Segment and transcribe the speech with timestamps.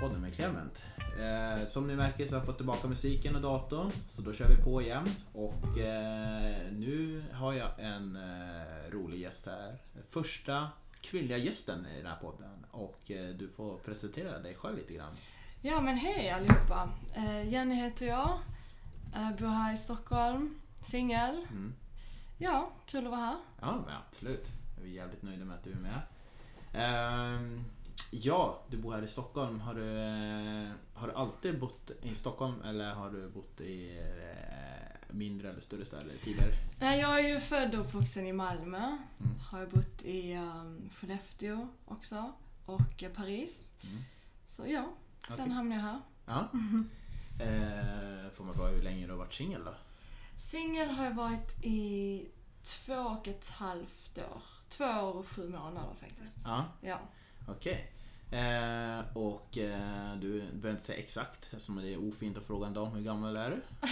[0.00, 0.82] Livspodden med Clement.
[0.98, 4.48] Eh, som ni märker så har jag fått tillbaka musiken och datorn, så då kör
[4.48, 5.06] vi på igen.
[5.32, 9.78] Och eh, nu har jag en eh, rolig gäst här.
[10.08, 10.68] Första
[11.00, 12.66] kvinnliga gästen i den här podden.
[12.70, 15.12] Och eh, du får presentera dig själv lite grann.
[15.62, 16.88] Ja men hej allihopa.
[17.14, 18.38] Eh, Jenny heter jag.
[19.14, 20.60] Eh, bor här i Stockholm.
[20.82, 21.46] Singel.
[21.50, 21.74] Mm.
[22.38, 23.36] Ja, kul att vara här.
[23.60, 24.48] Ja, men absolut.
[24.82, 26.00] Vi är jävligt nöjda med att du är med.
[28.12, 29.60] Ehm, ja, du bor här i Stockholm.
[29.60, 35.14] Har du, eh, har du alltid bott i Stockholm eller har du bott i eh,
[35.14, 36.52] mindre eller större städer tidigare?
[36.78, 38.78] Nej, jag är ju född och uppvuxen i Malmö.
[38.78, 39.38] Mm.
[39.50, 42.32] Har bott i um, Skellefteå också.
[42.66, 43.74] Och Paris.
[43.82, 44.02] Mm.
[44.48, 44.92] Så ja,
[45.28, 45.52] sen Okej.
[45.54, 46.00] hamnade jag här.
[46.26, 46.48] Ja.
[47.40, 49.74] Eh, får man fråga hur länge du har varit singel då?
[50.36, 52.28] Singel har jag varit i
[52.62, 54.42] två och ett halvt år.
[54.68, 56.38] Två år och sju månader faktiskt.
[56.44, 56.98] Ja, Ja.
[57.50, 57.92] Okej.
[58.30, 62.74] Eh, och eh, du behöver inte säga exakt eftersom det är ofint att fråga en
[62.74, 63.60] dam hur gammal är du?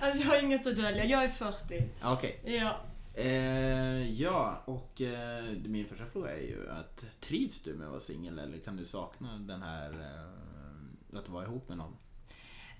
[0.00, 1.04] Alltså jag har inget att dölja.
[1.04, 1.88] Jag är 40.
[2.00, 2.40] Ja, Okej.
[2.44, 2.80] Ja.
[3.14, 8.00] Eh, ja, och eh, min första fråga är ju att trivs du med att vara
[8.00, 11.96] singel eller kan du sakna den här eh, att vara ihop med någon?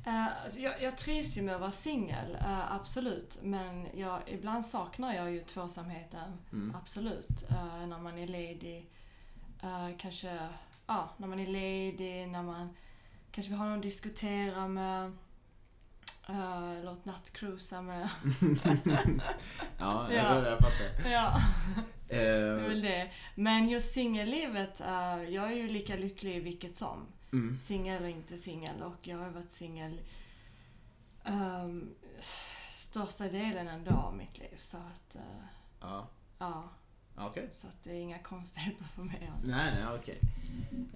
[0.07, 3.39] Eh, alltså jag, jag trivs ju med att vara singel, eh, absolut.
[3.43, 6.77] Men jag, ibland saknar jag ju tvåsamheten, Mm.
[6.83, 7.51] absolut.
[7.51, 8.91] Eh, när man är ledig.
[9.99, 10.39] Kanske,
[10.87, 12.77] ja, när man är ledig, när man
[13.31, 15.13] kanske vill ha någon att diskutera med.
[16.31, 18.09] Uh, ett nattcruisa med.
[18.85, 18.99] ja,
[19.79, 20.13] Ja.
[20.13, 21.11] jag, jag fattar.
[21.11, 21.41] ja,
[22.09, 23.11] det är väl det.
[23.35, 24.81] Men just singellivet,
[25.29, 27.07] jag är ju lika lycklig i vilket som.
[27.33, 28.83] Mm, Singel eller inte singel.
[28.83, 30.01] Och jag har varit singel
[31.25, 31.95] um,
[32.81, 34.55] största delen ändå av mitt liv.
[34.57, 35.23] Så att, eh,
[35.81, 36.69] ja, ja.
[37.17, 37.49] okej.
[37.53, 39.33] Så att det är inga konstigheter för mig.
[39.45, 40.21] Nej, nej, okej.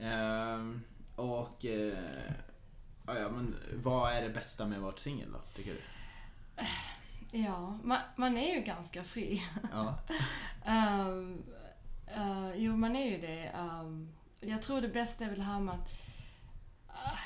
[0.00, 0.82] Ehm,
[1.16, 1.98] och eh,
[3.06, 5.80] ja, men vad är det bästa med att vara singel då, tycker du?
[7.38, 9.42] Ja, man, man är ju ganska fri.
[9.72, 9.98] Ja,
[10.66, 11.42] um,
[12.06, 13.52] eh, jo, man är ju det.
[13.58, 14.08] Um,
[14.40, 16.03] jag tror det bästa är väl det här med att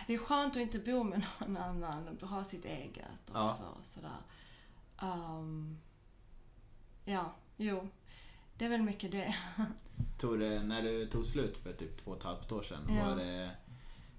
[0.06, 3.44] det är skönt att inte bo med någon annan och ha sitt eget Ja.
[3.50, 3.64] också.
[3.82, 4.16] Sådär.
[5.02, 5.78] Um,
[7.04, 7.88] ja, jo.
[8.56, 9.34] Det är väl mycket det.
[10.18, 13.08] tog det, när du tog slut för typ två och ett halvt år sedan, Ja.
[13.08, 13.50] var det,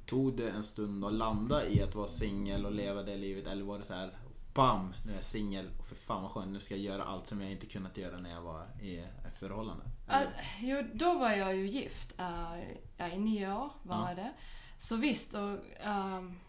[0.06, 3.64] tog det en stund att landa i att vara singel och leva det livet eller
[3.64, 4.18] var det så här
[4.54, 4.94] BAM!
[5.06, 7.42] Nu är jag singel och för fan vad skönt, nu ska jag göra allt som
[7.42, 9.84] jag inte kunnat göra när jag var i ett förhållande.
[10.08, 10.26] Eller?
[10.26, 10.32] Uh,
[10.62, 12.20] jo, då var jag ju gift.
[12.20, 12.60] Uh,
[12.98, 14.08] ja, I nio år var Ja.
[14.08, 14.34] jag det.
[14.80, 16.40] Så visst, och, ehm,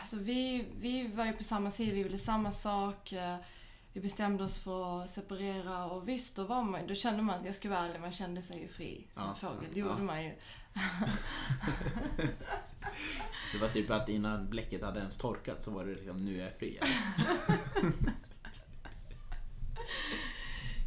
[0.00, 3.12] alltså vi, vi var ju på samma sida, vi ville samma sak.
[3.12, 3.36] eh,
[3.92, 7.54] vi bestämde oss för att separera och visst, då, var man, då kände man, jag
[7.54, 9.70] ska vara ärlig, man kände sig ju fri som Ja, fågel.
[9.74, 9.86] Det ja.
[9.86, 10.30] gjorde man ju.
[13.52, 16.44] Det var typ att innan bläcket hade ens torkat så var det liksom nu är
[16.44, 16.80] jag fri.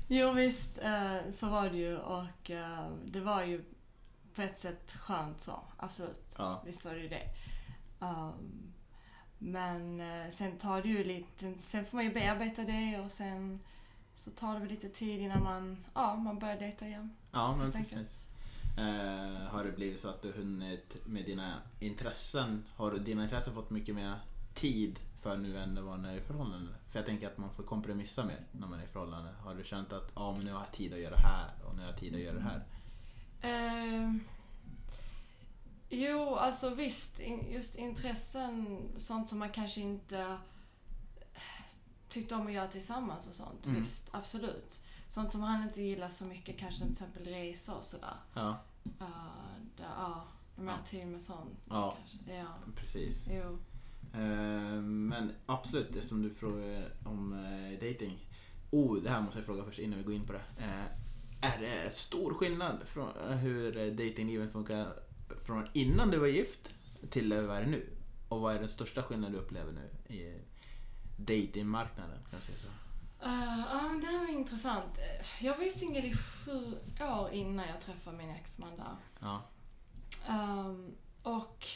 [0.07, 3.63] Jo visst, eh, så var det ju och eh, det var ju
[4.39, 6.35] på ett sätt skönt så, absolut.
[6.37, 6.61] Ja.
[6.65, 7.29] Visst var det ju det.
[7.99, 8.73] Um,
[9.37, 13.59] men eh, sen tar det ju lite, sen får man ju bearbeta det och sen
[14.15, 17.15] så tar det väl lite tid innan man, ja, man börjar dejta igen.
[17.31, 18.17] Ja, men precis.
[18.77, 23.69] Eh, har det blivit så att du hunnit med dina intressen, har dina intressen fått
[23.69, 24.13] mycket mer
[24.53, 26.71] tid för nu än det var när du är i förhållande?
[26.87, 29.29] För jag tänker att man får kompromissa mer när man är i förhållande.
[29.39, 31.75] Har du känt att ja, men nu har jag tid att göra det här och
[31.75, 32.63] nu har jag tid att göra det här?
[33.41, 34.13] Eh,
[35.89, 37.19] jo, alltså visst,
[37.49, 40.37] just intressen, sånt som man kanske inte
[42.09, 43.65] tyckte om att göra tillsammans och sånt.
[43.65, 43.79] Mm.
[43.81, 44.81] Visst, absolut.
[45.07, 48.15] Sånt som han inte gillar så mycket, kanske till exempel resor och sådär.
[48.33, 48.57] Ja,
[49.01, 49.07] Uh,
[49.77, 50.23] ja,
[50.55, 50.85] de här Ja.
[50.85, 51.59] tid med sånt.
[51.69, 51.95] Ja.
[51.97, 52.33] Kanske.
[52.35, 52.45] Ja,
[52.75, 53.27] precis.
[53.31, 53.57] jo.
[54.13, 58.29] Eh, men absolut, det som du frågar om eh, dating.
[58.71, 60.41] Oh, det här måste jag fråga först innan vi går in på det.
[60.57, 60.85] Eh,
[61.41, 64.87] är det stor skillnad från eh, hur eh, datinglivet funkar
[65.45, 66.73] från innan du var gift
[67.09, 67.89] till vad är det nu?
[68.29, 70.41] Och vad är den största skillnaden du upplever nu i
[71.17, 72.17] datingmarknaden?
[72.29, 72.67] Kan jag säga så?
[73.25, 74.97] Uh, ja, men det här var intressant.
[74.97, 78.95] Eh, Jag var ju singel i sju år innan jag träffade min exman där.
[79.19, 79.41] Ja.
[80.27, 81.67] Ehm, och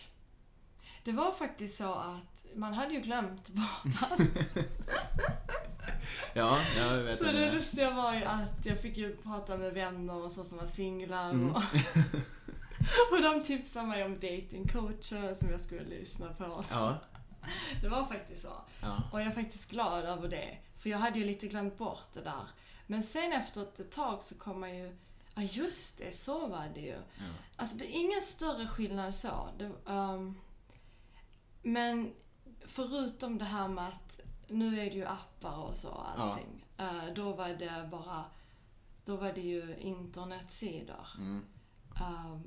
[1.03, 4.09] det var faktiskt så att man hade ju glömt bort
[6.33, 10.15] Ja, jag vet Så det lustiga var ju att jag fick ju prata med vänner
[10.15, 11.49] och så som var singlar Mm.
[11.55, 11.61] och,
[13.11, 16.63] och de tipsade mig om datingcoacher som jag skulle lyssna på.
[16.63, 16.97] Så Ja,
[17.81, 18.53] Det var faktiskt så.
[18.81, 20.57] ja, Och jag är faktiskt glad över det.
[20.77, 22.47] För jag hade ju lite glömt bort det där.
[22.87, 24.95] Men sen efter ett tag så kom man ju
[25.35, 26.15] Ja, just det.
[26.15, 26.87] Så var det ju.
[27.17, 27.23] Ja.
[27.55, 29.49] Alltså, det är ingen större skillnad så.
[29.57, 30.35] Det, ehm,
[31.63, 32.13] men
[32.65, 36.65] förutom det här med att nu är det ju appar och så allting.
[36.77, 38.23] eh, då var det bara...
[39.05, 41.07] Då var det ju internetsidor.
[41.17, 41.41] Mm.
[41.95, 42.43] Ehm,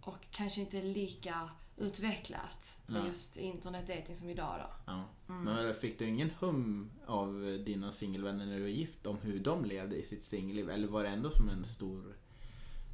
[0.00, 3.08] och kanske inte lika utvecklat med Nej.
[3.10, 4.92] just internetdating som idag då.
[4.92, 5.04] Ja.
[5.28, 5.44] Mm.
[5.44, 9.64] Men fick du ingen hum av dina singelvänner när du var gift om hur de
[9.64, 10.70] levde i sitt singelliv?
[10.70, 12.16] Eller var det ändå som en stor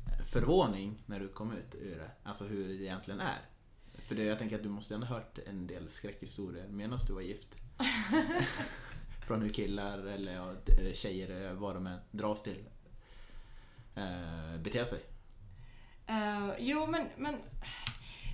[0.07, 2.11] eh, förvåning när du kom ut ur det?
[2.23, 3.39] Alltså hur det egentligen är?
[4.07, 7.13] För det, jag tänker att du måste ändå ha hört en del skräckhistorier medan du
[7.13, 7.49] var gift.
[9.27, 12.65] Från hur killar eller ja, d- tjejer, eh, vad de än dras till,
[13.95, 15.01] eh, beter sig.
[16.07, 17.37] Eh, jo, men, men,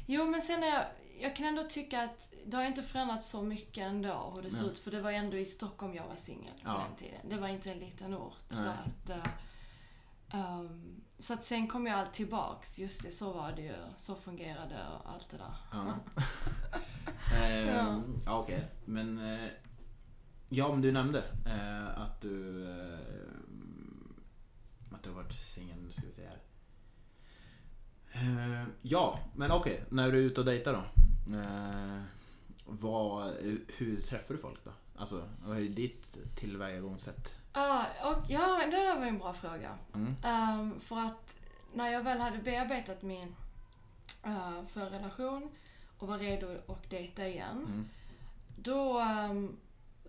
[0.06, 0.84] jo, men sen är jag,
[1.20, 4.70] jag kan ändå tycka att det har inte förändrats så mycket ändå hur det ser
[4.70, 4.78] ut.
[4.78, 6.84] För det var ändå i Stockholm jag var singel på Ja.
[6.88, 7.28] den tiden.
[7.28, 8.36] Det var inte en liten ort.
[8.48, 8.72] Så Nej.
[8.86, 9.26] att, eh,
[10.40, 12.78] ehm, så att sen kom jag allt tillbaks.
[12.78, 13.74] Just det, så var det ju.
[13.96, 15.54] Så fungerade och allt det där.
[15.72, 15.94] Ja.
[17.36, 18.02] eh, Ja.
[18.26, 18.68] okej.
[18.84, 19.18] Men...
[19.34, 19.48] Eh,
[20.48, 22.64] ja, men du nämnde eh, att du...
[22.70, 22.98] Eh,
[24.92, 26.40] att du har varit singel, nu ska vi se här.
[28.12, 29.84] Eh, ja, men okej.
[29.90, 30.82] När du är ute och dejtar då.
[31.36, 32.02] Eh,
[32.64, 33.32] vad,
[33.78, 34.70] hur träffar du folk då?
[34.96, 37.34] Alltså, vad är ditt tillvägagångssätt?
[37.52, 39.78] Och, ja, det där var en bra fråga.
[39.94, 40.16] Mm.
[40.24, 41.38] Ehm, för att
[41.74, 43.36] när jag väl hade bearbetat min
[44.26, 45.50] uh, förra relation
[45.98, 47.64] och var redo att dejta igen.
[47.66, 47.88] Mm.
[48.56, 49.56] Då ehm,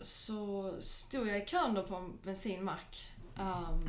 [0.02, 3.08] så stod jag i kön då på en bensinmack.
[3.40, 3.88] Um,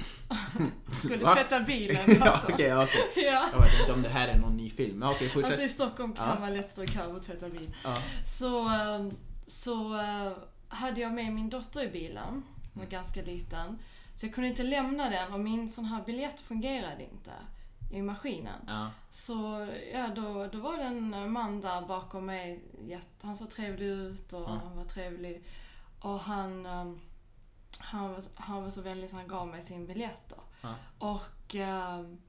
[0.92, 1.34] skulle Va?
[1.34, 1.96] tvätta bilen.
[2.22, 2.62] Alltså.
[2.62, 3.10] ja, okej.
[3.26, 3.48] ja.
[3.52, 4.98] Jag vet inte om det här är någon ny film.
[4.98, 5.44] Men fortsätt.
[5.44, 6.38] alltså i Stockholm kan Ja.
[6.40, 7.74] man lätt stå i kö och tvätta bil.
[7.84, 7.98] ja.
[8.26, 9.16] Så, ehm,
[9.46, 10.32] så eh,
[10.68, 12.42] hade jag med min dotter i bilen.
[12.72, 13.78] Var ganska liten.
[14.14, 17.32] Så jag kunde inte lämna den och min sån här biljett fungerade inte
[17.92, 18.60] i maskinen.
[18.66, 18.90] ja.
[19.10, 22.60] Så ja, då, då var det en man där bakom mig.
[23.22, 24.60] Han såg trevlig ut och Ja.
[24.64, 25.42] han var trevlig.
[26.00, 27.00] Och han, ehm,
[27.80, 30.36] han, var, han var så vänlig så han gav mig sin biljett då.
[30.62, 30.74] Ja.
[30.98, 32.20] Och ehm,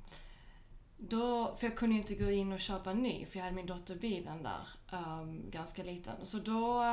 [0.97, 3.65] då, för jag kunde inte gå in och köpa en ny för jag hade min
[3.65, 6.25] dotter bilen där, ehm, ganska liten.
[6.25, 6.83] Så då,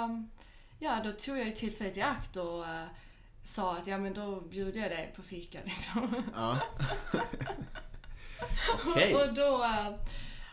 [0.78, 2.86] ja, då tog jag tillfället i akt och eh,
[3.44, 6.22] sa att ja men då bjuder jag dig på fika liksom.
[6.34, 6.58] ja.
[8.86, 9.14] Okej.
[9.14, 9.92] Och då, eh,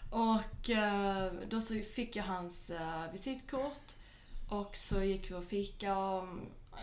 [0.09, 3.95] och eh, då så fick jag hans eh, visitkort
[4.49, 6.27] och så gick vi och fika och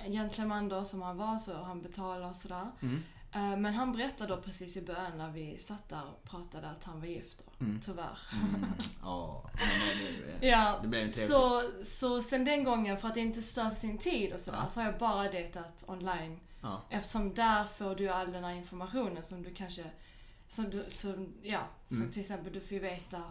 [0.04, 2.70] en gentleman då som han var så han betalade och sådär.
[2.82, 3.02] Mm.
[3.34, 6.84] Eh, Men han berättade då precis i början när vi satt där och pratade att
[6.84, 7.80] han var gift då, Mm.
[7.80, 8.18] tyvärr.
[8.32, 8.66] Mm.
[10.40, 14.32] Det, Ja, det blev så, så sen den gången, för att inte störa sin tid
[14.32, 14.68] och sådär, Ja.
[14.68, 16.40] så har jag bara dejtat online.
[16.62, 16.82] Ja.
[16.90, 19.84] Eftersom där får du all den här informationen som du kanske,
[20.48, 22.10] som du, som, ja, som Mm.
[22.12, 23.22] till exempel du får ju veta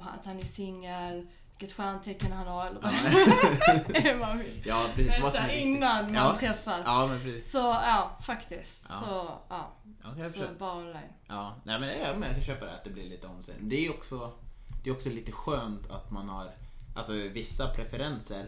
[0.00, 1.26] att han är singel,
[1.60, 3.80] vilket stjärntecken han har eller vad Ja.
[4.02, 4.62] det man vill.
[4.64, 5.20] ja, precis.
[5.22, 5.76] Vad som är Veta viktigt.
[5.76, 6.36] innan man Ja.
[6.36, 6.82] träffas.
[6.84, 7.50] Ja, men precis.
[7.50, 8.86] Så ja, faktiskt.
[8.88, 9.00] Ja.
[9.06, 9.70] Så, ja.
[10.18, 11.12] Jag så bara online.
[11.28, 13.54] Ja, nej men, ja, men jag kan köpa det att det blir lite om sig.
[13.60, 14.32] Det är också,
[14.84, 16.50] det är också lite skönt att man har
[16.96, 18.44] alltså, vissa preferenser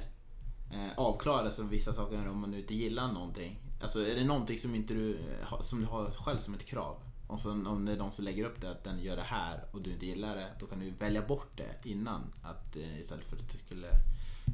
[0.73, 3.59] eh, avklarade som vissa saker om man nu inte gillar någonting.
[3.83, 5.19] Alltså är det någonting som inte du,
[5.61, 6.97] som du har själv som ett krav
[7.33, 9.65] och sen om det är de som lägger upp det att den gör det här
[9.73, 13.25] och du inte gillar det då kan du välja bort det innan att eh, istället
[13.27, 13.87] för att du skulle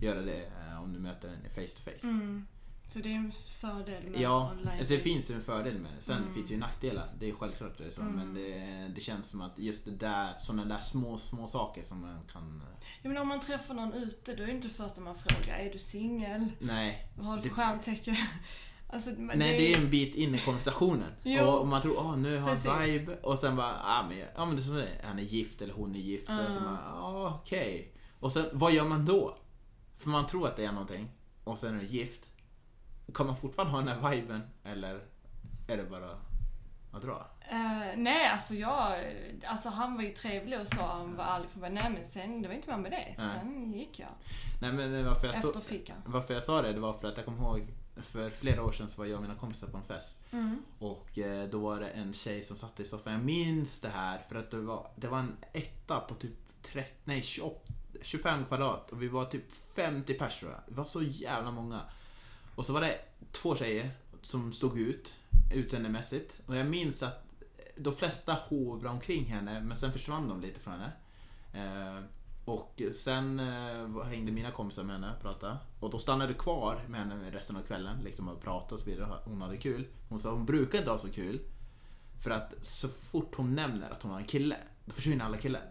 [0.03, 2.07] göra det eh, om du möter den face to face.
[2.07, 2.47] Mm.
[2.89, 4.79] Så det är en fördel med Ja, online.
[4.81, 6.03] alltså det finns en fördel med det.
[6.03, 6.35] Sen Mm.
[6.35, 7.13] finns det ju nackdelar.
[7.19, 8.01] Det är självklart det är så.
[8.01, 8.15] Mm.
[8.17, 12.01] Men det, det känns som att just det där, sådana där små, små saker som
[12.01, 12.63] man kan...
[13.03, 15.73] Ja, men om man träffar någon ute, då är det inte första man frågar, är
[15.73, 16.47] du singel?
[16.59, 17.09] Nej.
[17.17, 18.17] Vad har du för Det- stjärntecken?
[18.93, 21.13] Alltså, Nej, det är en bit in i konversationen.
[21.47, 23.17] Och man tror, åh nu har han vibe.
[23.23, 24.89] Och sen bara, ah, men, ja men det är som det.
[25.05, 26.29] Han är gift eller hon är gift.
[26.29, 26.65] Och så Mm.
[26.65, 27.93] bara, ah, okej.
[28.21, 29.37] Och sen, vad gör man då?
[29.97, 31.09] För man tror att det är någonting.
[31.45, 32.29] Och sen är det gift.
[33.15, 34.41] Kan man fortfarande ha den här viben?
[34.65, 35.01] Eller
[35.69, 36.11] är det bara
[36.93, 37.27] att dra?
[37.51, 38.99] Eh, nej, alltså jag...
[39.47, 41.75] Alltså han var ju trevlig och sa han var ärlig från början.
[41.75, 43.15] Nej, men sen, det var inte mer med det.
[43.19, 43.31] Nej.
[43.41, 44.09] Sen gick jag.
[44.63, 45.63] Nej men varför jag, stod,
[46.07, 47.67] varför jag sa det, det var för att jag kommer ihåg
[48.03, 50.21] för flera år sedan så var jag och mina kompisar på en fest.
[50.31, 50.63] Mm.
[50.79, 53.13] Och eh, då var det en tjej som satt i soffan.
[53.13, 56.91] Jag minns det här för att det var, det var en etta på typ 30,
[57.05, 57.61] nej 28,
[58.03, 58.91] 25 kvadrat.
[58.91, 60.61] Och vi var typ 50 pers tror jag.
[60.69, 61.81] Vi var så jävla många.
[62.55, 63.01] Och så var det
[63.33, 63.91] två tjejer
[64.23, 65.15] som stod ut
[65.55, 66.39] utseendemässigt.
[66.47, 67.25] Och jag minns att
[67.77, 70.93] de flesta hovrade omkring henne men sen försvann de lite från henne.
[71.53, 72.03] Eh,
[72.49, 75.57] och sen eh, hängde mina kompisar med henne och pratade.
[75.81, 78.01] Och då stannade jag kvar med henne resten av kvällen.
[78.05, 79.19] Liksom och pratade och så vidare.
[79.25, 79.87] Hon hade kul.
[80.09, 81.41] Hon sa hon brukar inte ha så kul.
[82.21, 85.63] För att så fort hon nämner att hon har en kille, då försvinner alla killar.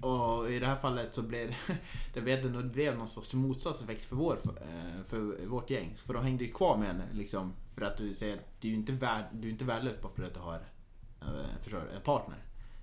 [0.00, 1.78] Och i det här fallet så blev det,
[2.14, 5.94] jag vet inte, det blev någon sorts motsatseffekt för, vår, eh, för vårt gäng.
[5.96, 7.52] För de hängde ju kvar med henne liksom.
[7.74, 10.22] För att du säger, du är ju inte, värd, du är inte värdelös bara för
[10.22, 10.60] att du har
[11.20, 12.38] eh, en partner.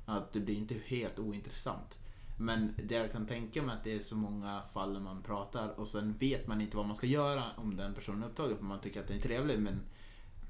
[0.05, 1.97] Att det blir inte helt ointressant.
[2.41, 5.79] Men det jag kan tänka mig att det är så många fall när man pratar
[5.79, 8.57] och sen vet man inte vad man ska göra om den personen är upptagen.
[8.57, 9.81] För man tycker att den är trevlig men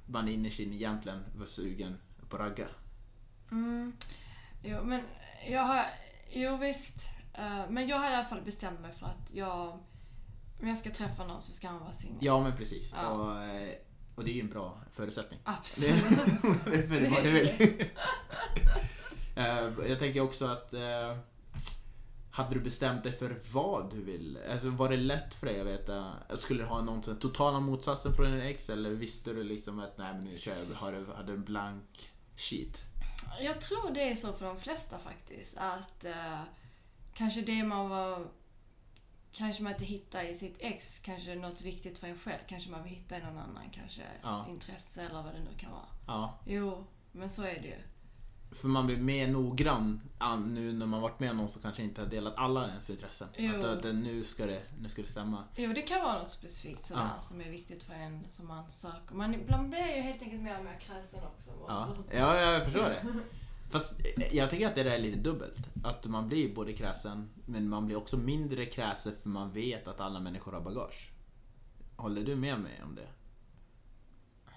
[0.05, 1.97] man innerst inne egentligen var sugen
[2.29, 2.67] på ragga.
[3.51, 3.93] Mm.
[4.63, 5.01] Jo, men
[5.49, 5.85] jag har...
[6.29, 7.07] Jo, visst.
[7.33, 9.79] Eh, men jag har i alla fall bestämt mig för att jag...
[10.61, 12.17] Om jag ska träffa någon så ska han vara singel.
[12.21, 12.93] Ja men precis.
[12.95, 13.07] Ja.
[13.09, 13.73] Och, eh,
[14.15, 15.39] och det är ju en bra förutsättning.
[15.43, 16.03] Absolut.
[16.65, 17.49] Det är vad du vill.
[19.35, 20.73] Eh, Jag tänker också att
[22.31, 24.39] hade du bestämt dig för vad du vill?
[24.51, 26.13] Alltså var det lätt för dig att veta?
[26.37, 29.97] Skulle du ha någon sån totala motsatsen från din ex eller visste du liksom att
[29.97, 32.83] nej men nu kör jag, har du, hade en blank sheet?
[33.41, 35.57] Jag tror det är så för de flesta faktiskt.
[35.57, 36.39] Att eh,
[37.13, 38.27] kanske det man var...
[39.31, 42.39] Kanske man inte hittar i sitt ex, kanske något viktigt för en själv.
[42.47, 44.45] Kanske man vill hitta i någon annan, kanske Ja.
[44.49, 45.85] intresse eller vad det nu kan vara.
[46.07, 46.39] Ja.
[46.45, 47.77] Jo, men så är det ju.
[48.51, 52.01] För man blir mer noggrann an- nu när man varit med någon som kanske inte
[52.01, 53.27] har delat alla ens intressen.
[53.37, 53.55] Jo.
[53.55, 55.43] Att, att nu, ska det, nu ska det stämma.
[55.55, 57.21] Jo, det kan vara något specifikt sådär Ja.
[57.21, 59.15] som är viktigt för en som man söker.
[59.15, 61.49] Man ibland blir ju helt enkelt mer och mer kräsen också.
[61.67, 63.05] Ja, ja jag förstår det.
[63.71, 65.57] Fast eh, jag tycker att det där är lite dubbelt.
[65.83, 70.01] Att man blir både kräsen, men man blir också mindre kräsen för man vet att
[70.01, 71.11] alla människor har bagage.
[71.95, 73.07] Håller du med mig om det?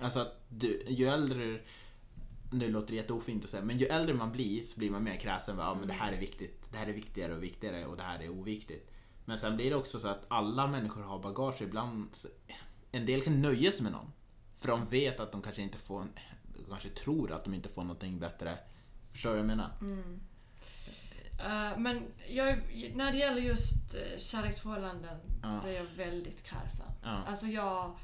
[0.00, 1.60] Alltså att du, ju äldre...
[2.52, 5.16] Nu låter det jätteofint att säga, men ju äldre man blir så blir man mer
[5.16, 5.58] kräsen.
[5.58, 6.62] Ja, men det här är viktigt.
[6.72, 8.90] Det här är viktigare och viktigare och det här är oviktigt.
[9.24, 12.08] Men sen blir det också så att alla människor har bagage ibland.
[12.92, 14.12] En del kan nöja sig med någon.
[14.58, 16.04] För de vet att de kanske inte får,
[16.56, 18.58] de kanske tror att de inte får någonting bättre.
[19.12, 19.70] Förstår du vad jag menar?
[19.80, 20.20] Mm.
[21.38, 25.50] Eh, men jag, är- när det gäller just uh, kärleksförhållanden Ja.
[25.50, 26.86] så är jag väldigt kräsen.
[27.02, 27.08] Ja.
[27.26, 27.96] Alltså jag,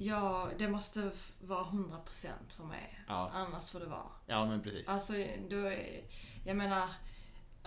[0.00, 3.00] jag, det måste vara 100% för mig.
[3.08, 4.06] Ja, Annars får det vara.
[4.26, 4.88] ja men precis.
[4.88, 5.12] Alltså,
[5.50, 5.72] då
[6.44, 6.84] jag menar,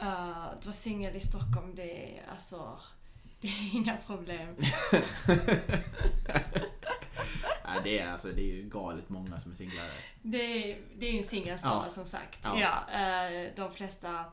[0.02, 2.80] uh, att vara singel i Stockholm, det är alltså,
[3.42, 4.56] det är inga problem.
[7.64, 9.86] Ja, det, är, alltså, det är ju galet många som är singlar.
[10.22, 10.38] Det
[10.72, 11.90] är, det är ju en singelstad Ja.
[11.90, 12.40] som sagt.
[12.44, 12.60] Ja.
[12.60, 12.90] Ja.
[13.30, 14.26] eh, de flesta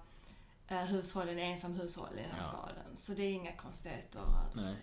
[0.70, 2.44] uh, hushållen är ensamhushåll i den här Ja.
[2.44, 2.96] staden.
[2.96, 4.54] Så det är inga konstigheter alls.
[4.54, 4.76] Nej.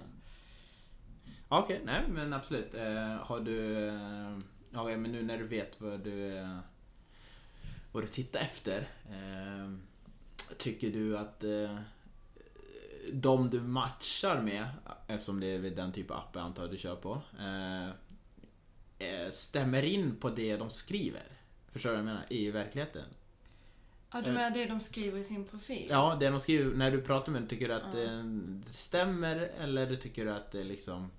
[1.47, 2.73] Okej, nej men absolut.
[2.73, 3.87] Eh, har du...
[3.87, 4.37] Eh,
[4.71, 6.37] ja, men nu när du vet vad du...
[6.37, 6.57] Eh,
[7.91, 8.87] vad du tittar efter.
[10.57, 11.43] Tycker du att
[13.13, 14.65] de du matchar med,
[15.07, 17.21] eftersom det är den typ av app jag antar du kör på,
[18.99, 21.23] eh, stämmer in på det de skriver?
[21.71, 22.23] Förstår du vad jag menar?
[22.29, 23.05] I verkligheten.
[24.11, 25.87] Ja, du menar det de skriver i sin profil?
[25.89, 27.99] Ja, det de skriver, när du pratar med dem, tycker du att Ja.
[27.99, 28.23] det
[28.65, 31.11] det stämmer eller tycker du att det liksom...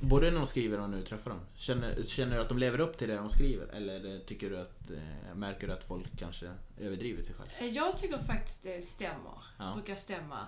[0.00, 1.40] Både när de skriver och när du träffar dem.
[1.54, 3.66] Känner, känner du att de lever upp till det de skriver?
[3.66, 7.48] Eller tycker du att, eh, märker du att folk kanske överdriver sig själv?
[7.58, 9.44] Eh, Jag tycker faktiskt det stämmer.
[9.58, 9.72] Ja.
[9.74, 10.46] Brukar stämma.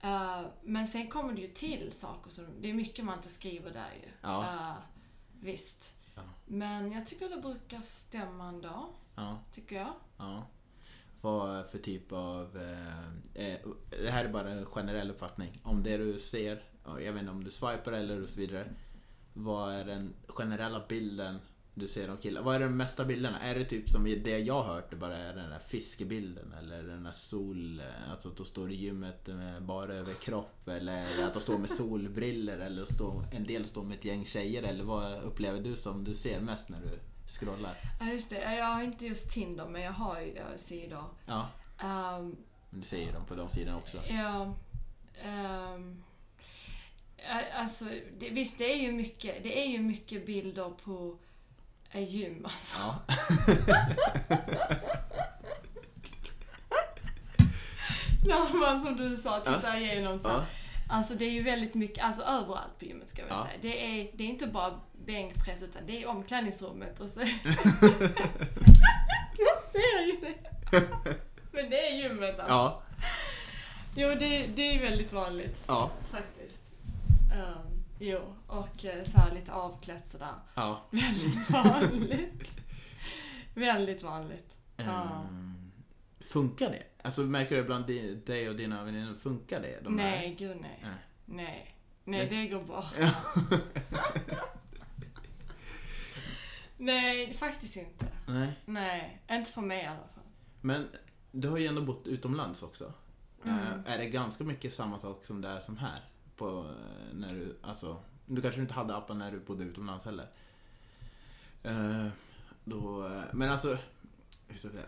[0.00, 3.70] Eh, men sen kommer det ju till saker som, det är mycket man inte skriver
[3.70, 4.08] där ju.
[4.22, 4.42] Ja.
[4.42, 4.74] Eh,
[5.40, 5.94] visst.
[6.14, 6.22] Ja.
[6.46, 8.88] Men jag tycker det brukar stämma ändå.
[9.14, 9.92] Ja, Tycker jag.
[10.16, 10.46] ja.
[11.20, 12.56] Vad för typ av...
[13.36, 13.58] Eh, eh,
[14.04, 15.60] det här är bara en generell uppfattning.
[15.64, 18.68] Om det du ser, jag vet inte om du swipar eller och så vidare.
[19.36, 21.38] Vad är den generella bilden
[21.74, 22.42] du ser av killar?
[22.42, 23.40] Vad är de mesta bilderna?
[23.40, 26.82] Är det typ som det jag har hört, det bara är den där fiskebilden eller
[26.82, 27.82] den där sol...
[28.10, 31.70] Alltså att de står i gymmet med bara över kropp eller att de står med
[31.70, 36.04] solbriller eller står, en del står med ett gäng tjejer eller vad upplever du som
[36.04, 37.78] du ser mest när du scrollar?
[38.00, 38.54] Ja, just det.
[38.56, 41.04] Jag har inte just Tinder, men jag har ju sidor.
[41.26, 41.48] Ja,
[41.82, 42.36] Um,
[42.70, 43.98] men du ser ju dem på de sidorna också.
[44.08, 44.54] ja,
[45.14, 45.78] eh,
[47.54, 47.84] alltså,
[48.18, 51.16] det, visst, det är ju mycket, det är ju mycket bilder på
[51.92, 52.76] eh, gym alltså.
[52.78, 52.94] Ja.
[58.26, 60.28] När man som du sa tittar igenom så.
[60.28, 60.44] Ja.
[60.88, 63.44] Alltså det är ju väldigt mycket, alltså överallt på gymmet ska jag Ja.
[63.46, 63.58] säga.
[63.62, 67.20] Det är, det är inte bara bänkpress utan det är omklädningsrummet och så...
[69.38, 70.34] jag ser ju det!
[71.52, 72.54] Men det är gymmet alltså.
[72.54, 72.82] Ja.
[73.96, 75.90] Jo, det, det är väldigt vanligt Ja.
[76.10, 76.62] faktiskt.
[77.34, 80.34] Um, jo, och eh, så här lite avklätt sådär.
[80.54, 80.82] Ja.
[80.90, 82.60] Väldigt vanligt.
[83.54, 84.56] väldigt vanligt.
[84.76, 85.02] Ja.
[85.28, 85.72] Ehm,
[86.20, 86.82] funkar det?
[87.02, 89.80] Alltså märker du bland di- dig och dina väninnor, funkar det?
[89.84, 90.78] De här- nej, gud nej.
[90.82, 90.90] Nej.
[91.24, 91.76] Nej.
[92.04, 92.84] Nej, det går bra.
[93.00, 93.10] Ja.
[96.76, 98.06] Nej, faktiskt inte.
[98.26, 98.52] Nej.
[98.64, 100.24] Nej, inte för mig i alla fall.
[100.60, 100.88] Men
[101.32, 102.92] du har ju ändå bott utomlands också.
[103.44, 103.58] Mm.
[103.58, 106.00] Eh, är det ganska mycket samma sak som det är som här?
[106.36, 110.26] På, eh, när du, alltså, du kanske inte hade appen när du bodde utomlands heller.
[111.62, 112.08] Eh,
[112.64, 113.78] då, eh, men alltså,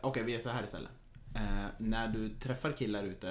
[0.00, 0.90] okej vi är så här istället.
[1.34, 3.30] Eh, när du träffar killar ute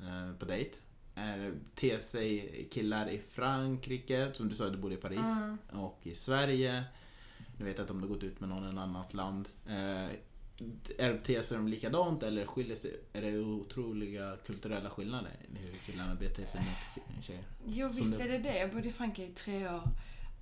[0.00, 0.76] eh, på dejt.
[1.14, 5.58] Är, ter sig killar i Frankrike, som du sa du bodde i Paris, Mm.
[5.72, 6.84] och i Sverige.
[7.58, 9.48] Nu vet jag inte om du gått ut med någon i ett annat land.
[10.60, 13.00] Eh, är ter sig de likadant eller skiljer sig?
[13.12, 17.44] Är det otroliga kulturella skillnader i hur killarna beter sig mot tjejer?
[17.66, 18.58] Jo, visst det- är det det.
[18.58, 19.82] Jag bodde i Frankrike i tre år.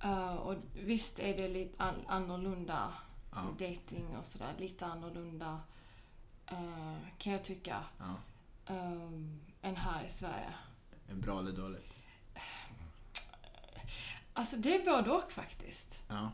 [0.05, 2.93] Uh, och visst är det lite an- annorlunda
[3.31, 3.41] Ja.
[3.51, 4.53] dating och sådär.
[4.59, 5.59] Lite annorlunda
[6.51, 7.83] uh, kan jag tycka.
[7.99, 8.15] ja.
[8.75, 10.53] Um, än här i Sverige.
[11.13, 11.93] Bra eller dåligt?
[14.33, 16.03] Alltså det är både och faktiskt.
[16.07, 16.31] Ja.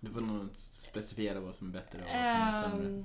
[0.00, 3.04] Du får nog specificera vad som är bättre och vad som är sämre.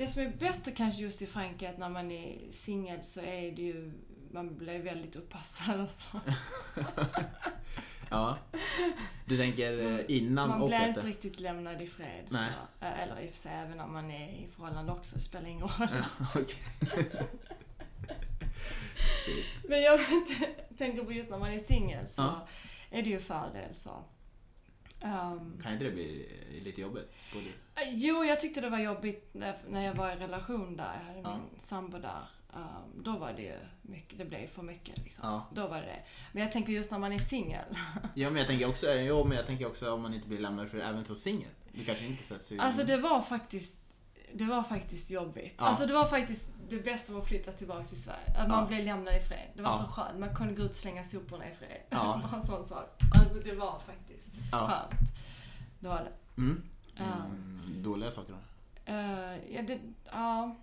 [0.00, 3.20] Det som är bättre kanske just i Frankrike är att när man är singel så
[3.20, 3.92] är det ju
[4.30, 6.20] man blir väldigt uppassad och så.
[8.10, 8.38] Ja.
[9.26, 11.02] Du tänker eh, innan Man och blir inte efter?
[11.02, 12.24] riktigt lämnad i fred.
[12.28, 12.34] Så.
[12.34, 12.50] Nej.
[12.80, 15.48] Eh, Eller i och för sig även när man är i förhållande också, det spelar
[15.48, 15.88] ingen roll.
[19.68, 20.00] Men jag
[20.78, 22.46] tänker på just när man är singel så Ja.
[22.90, 24.04] är det ju fördel så.
[25.00, 26.28] Ehm, Kan inte det bli
[26.64, 27.12] lite jobbigt?
[27.34, 27.46] Både...
[27.46, 30.92] eh, jo, jag tyckte det var jobbigt när, jag var i relation där.
[31.00, 31.36] Jag hade Ja.
[31.50, 32.22] min sambo där.
[32.54, 35.28] Ehm, då var det ju mycket, det blev för mycket liksom.
[35.28, 35.46] Ja.
[35.54, 36.02] Då var det det.
[36.32, 37.64] Men jag tänker just när man är singel.
[38.14, 40.70] ja, men jag tänker också, jo, men jag tänker också om man inte blir lämnad
[40.70, 41.48] för även som singel.
[41.72, 42.58] Du kanske inte sätts i...
[42.58, 43.76] Alltså det var faktiskt
[44.34, 45.54] det var faktiskt jobbigt.
[45.58, 45.64] Ja.
[45.64, 48.34] Alltså det var faktiskt det bästa med att flytta tillbaka till Sverige.
[48.38, 48.66] Att man Ja.
[48.66, 49.48] blev lämnad i fred.
[49.54, 49.74] Det var Ja.
[49.78, 50.18] så skönt.
[50.18, 51.80] Man kunde gå ut och slänga soporna i fred.
[51.90, 52.20] Ja.
[52.30, 53.00] Bara en sån sak.
[53.20, 54.66] Alltså det var faktiskt Ja.
[54.68, 55.10] skönt.
[55.80, 56.40] Det var det.
[56.42, 56.62] Mm.
[56.96, 57.02] Ja.
[57.24, 58.38] Mm, dåliga saker då?
[58.92, 59.80] Eh, ja, det,
[60.12, 60.56] ja.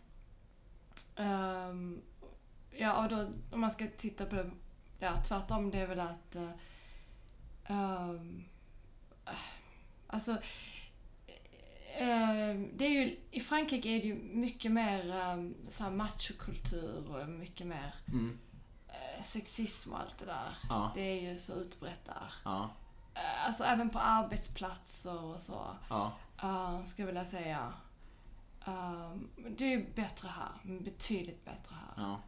[1.15, 2.01] Ehm,
[2.71, 4.51] ja, och då om man ska titta på det,
[4.99, 6.49] ja tvärtom, det är väl att uh,
[7.69, 8.43] um,
[10.08, 10.38] alltså
[12.73, 17.29] det är ju, i Frankrike är det ju mycket mer um, så här machokultur och
[17.29, 18.39] mycket mer Mm.
[18.88, 20.57] eh, sexism och allt det där.
[20.69, 20.91] Ja.
[20.95, 22.33] Det är ju så utbrett där.
[22.45, 22.69] Ja.
[23.13, 25.67] Eh, alltså även på arbetsplatser och så.
[25.89, 26.12] Ja.
[26.43, 27.73] Uh, ska jag vilja säga.
[28.65, 30.79] Um, det är ju bättre här.
[30.79, 32.03] Betydligt bättre här.
[32.03, 32.19] Ja.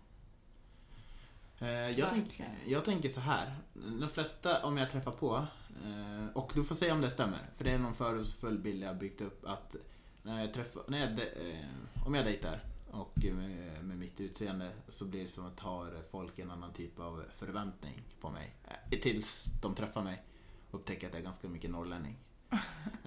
[1.59, 3.55] Eh, jag, tänk, jag tänker så här.
[3.73, 5.47] De flesta, om jag träffar på,
[5.85, 8.97] eh, och du får säga om det stämmer, för det är någon fördomsfull bild jag
[8.97, 9.75] byggt upp, att
[10.23, 12.59] när jag träffar, när jag, eh, om jag dejtar
[12.91, 16.99] och med, med mitt utseende så blir det som att har folk en annan typ
[16.99, 18.55] av förväntning på mig.
[19.01, 20.23] Tills de träffar mig
[20.71, 22.17] och upptäcker att jag är ganska mycket norrlänning.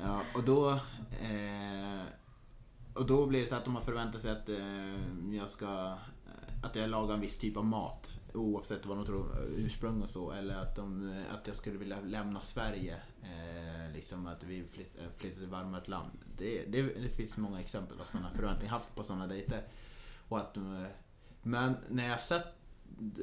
[0.03, 0.71] Ja, och då
[1.23, 2.03] eh,
[2.95, 5.99] och då blir det så att de har förväntat sig att eh, jag ska
[6.63, 10.31] att jag lagar en viss typ av mat oavsett vad de tror ursprung och så
[10.31, 15.05] eller att, de, att jag skulle vilja lämna Sverige eh, liksom att vi flytt, eh,
[15.17, 16.11] flyttar till varmare land.
[16.39, 19.63] Det, det, det finns många exempel på sådana förväntningar haft på sådana dejter.
[20.29, 20.85] Och att, eh,
[21.43, 22.47] men när jag sett,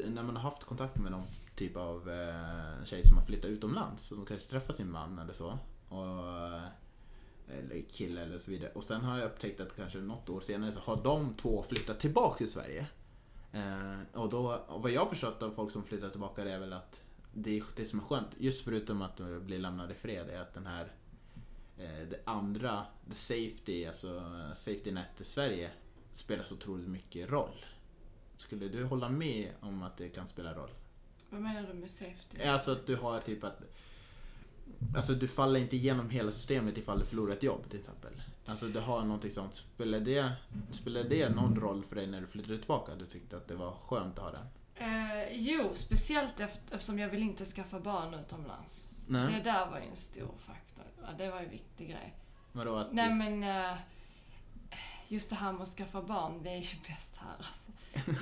[0.06, 4.08] när man har haft kontakt med någon typ av eh, tjej som har flyttat utomlands
[4.08, 5.58] som kanske träffar sin man eller så.
[5.90, 6.64] Och, eh,
[7.60, 8.72] eller kille eller så vidare.
[8.76, 12.00] Och sen har jag upptäckt att kanske något år senare så har de två flyttat
[12.00, 12.88] tillbaka till Sverige.
[13.52, 16.74] Eh, och, då, och vad jag har förstått av folk som flyttar tillbaka är väl
[16.74, 17.02] att
[17.34, 20.54] det, det som är skönt, just förutom att de blir lämnade i fred, är att
[20.54, 20.92] den här
[21.78, 24.24] eh, det andra, the safety, alltså
[24.56, 25.72] safety net i Sverige
[26.12, 27.66] spelar så otroligt mycket roll.
[28.38, 30.70] Skulle du hålla med om att det kan spela roll?
[31.30, 32.42] Vad menar du med safety?
[32.44, 33.62] Alltså att du har typ att
[34.96, 38.12] Alltså du faller inte igenom hela systemet ifall du förlorar ett jobb till exempel.
[38.50, 39.56] Alltså du har någonting sånt.
[39.56, 40.32] Spelar det,
[40.72, 42.96] spelar det någon roll för dig när du flyttade tillbaka?
[42.96, 44.48] Du tyckte att det var skönt att ha den?
[44.76, 48.88] Eh, jo, speciellt efter, eftersom jag vill inte skaffa barn utomlands.
[49.08, 49.34] Nej.
[49.34, 50.86] Det där var ju en stor faktor.
[51.02, 52.16] Ja, det var ju en viktig grej.
[52.52, 53.78] Vadå att Nej du, men eh,
[55.08, 57.72] just det här med att skaffa barn, det är ju bäst här alltså.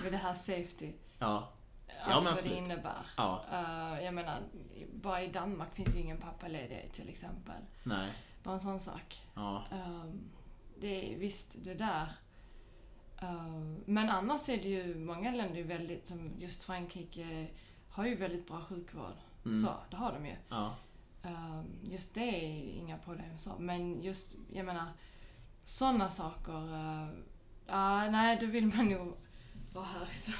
[0.03, 0.91] Med det här safety.
[1.19, 1.53] Ja.
[2.03, 3.05] Allt men vad det innebär.
[3.17, 3.45] Ja.
[3.51, 4.41] Eh, jag menar,
[4.93, 7.61] bara i Danmark finns ju ingen pappaledighet till exempel.
[7.83, 8.11] Nej.
[8.47, 9.27] Bara en sån sak.
[9.33, 9.63] Ja.
[9.71, 10.29] Um,
[10.79, 12.07] det är visst det där.
[13.21, 17.47] Um, men annars är det ju många länder väldigt, som just Frankrike,
[17.89, 19.13] har ju väldigt bra sjukvård.
[19.45, 19.61] Mm.
[19.61, 20.35] Så, det har de ju.
[20.49, 20.75] Ja.
[21.23, 23.51] Um, just det är inga problem så.
[23.59, 24.87] Men just, jag menar,
[25.63, 26.73] sådana saker.
[26.73, 27.09] Uh,
[27.65, 29.17] ja, nej, då vill man nog
[29.77, 30.07] vara här.
[30.13, 30.31] Så.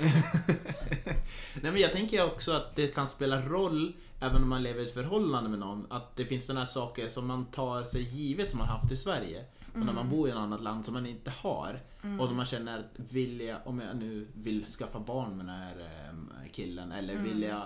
[1.62, 4.86] Nej men jag tänker också att det kan spela roll även om man lever i
[4.86, 5.88] ett förhållande med någon.
[5.90, 8.98] Att det finns sådana här saker som man tar sig givet som man haft i
[8.98, 9.46] Sverige.
[9.74, 11.80] Och när man bor i ett annat land som man inte har
[12.20, 15.76] och man känner att vill jag, om jag nu vill skaffa barn med den här
[15.80, 17.62] eh, killen eller vill jag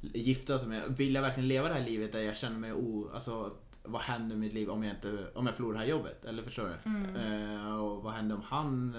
[0.00, 3.50] gifta med, vill jag verkligen leva det här livet där jag känner mig o, alltså
[3.84, 6.24] vad händer med mitt liv om jag, inte, om jag förlorar det här jobbet?
[6.24, 7.20] Eller förstår du?
[7.20, 8.94] Eh, och vad händer om han,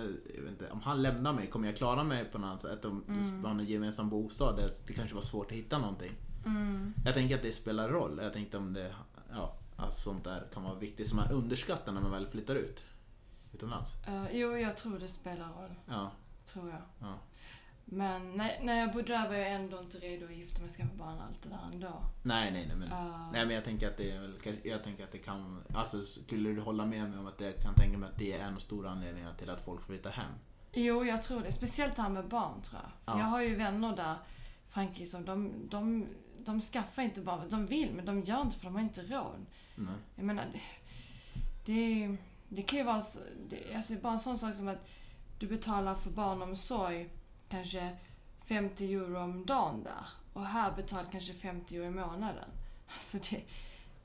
[0.48, 1.48] inte, om han lämnar mig?
[1.48, 2.86] Kommer jag klara mig på något sätt?
[2.86, 3.43] Om mm.
[3.46, 4.58] har en gemensam bostad?
[4.58, 6.12] Det, det kanske var svårt att hitta någonting.
[6.46, 6.93] Mm.
[7.06, 8.19] Jag tänker att det spelar roll.
[8.24, 8.96] Jag tänkte om det,
[9.32, 12.84] ja, att sånt där kan vara viktigt som man underskattar när man väl flyttar ut.
[13.54, 13.98] Utomlands.
[14.08, 15.76] Eh, jo, jag tror det spelar roll.
[15.86, 16.12] Ja,
[16.46, 16.82] Tror jag.
[17.00, 17.19] ja.
[17.93, 20.71] Men när, när jag bodde där var jag ändå inte redo att gifta mig och
[20.71, 22.03] skaffa barn allt det där ändå.
[22.23, 22.75] Nej, nej, nej.
[22.77, 25.63] Men, Eh, nej, men jag tänker att det är väl, jag tänker att det kan,
[25.73, 28.39] alltså skulle du hålla med mig om att det kan tänka mig att det är
[28.47, 30.32] en av stora anledningarna till att folk flyttar hem?
[30.71, 31.51] Jo, jag tror det.
[31.51, 32.91] Speciellt här med barn, tror jag.
[33.06, 33.25] För Ja.
[33.25, 34.15] Jag har ju vänner där,
[34.67, 36.08] Frankrike, som de, de,
[36.39, 37.49] de skaffar inte barn.
[37.49, 39.45] De vill, men de gör inte för de har inte råd.
[39.75, 39.95] Nej.
[40.15, 40.62] Jag menar, det,
[41.65, 42.17] det,
[42.49, 44.89] det kan ju vara så, det, alltså bara en sån sak som att
[45.39, 47.10] du betalar för barnomsorg
[47.58, 47.98] kanske
[48.46, 50.06] 50 euro om dagen där.
[50.34, 52.50] Och här betalar du kanske 50 euro i månaden.
[52.94, 53.44] Alltså det,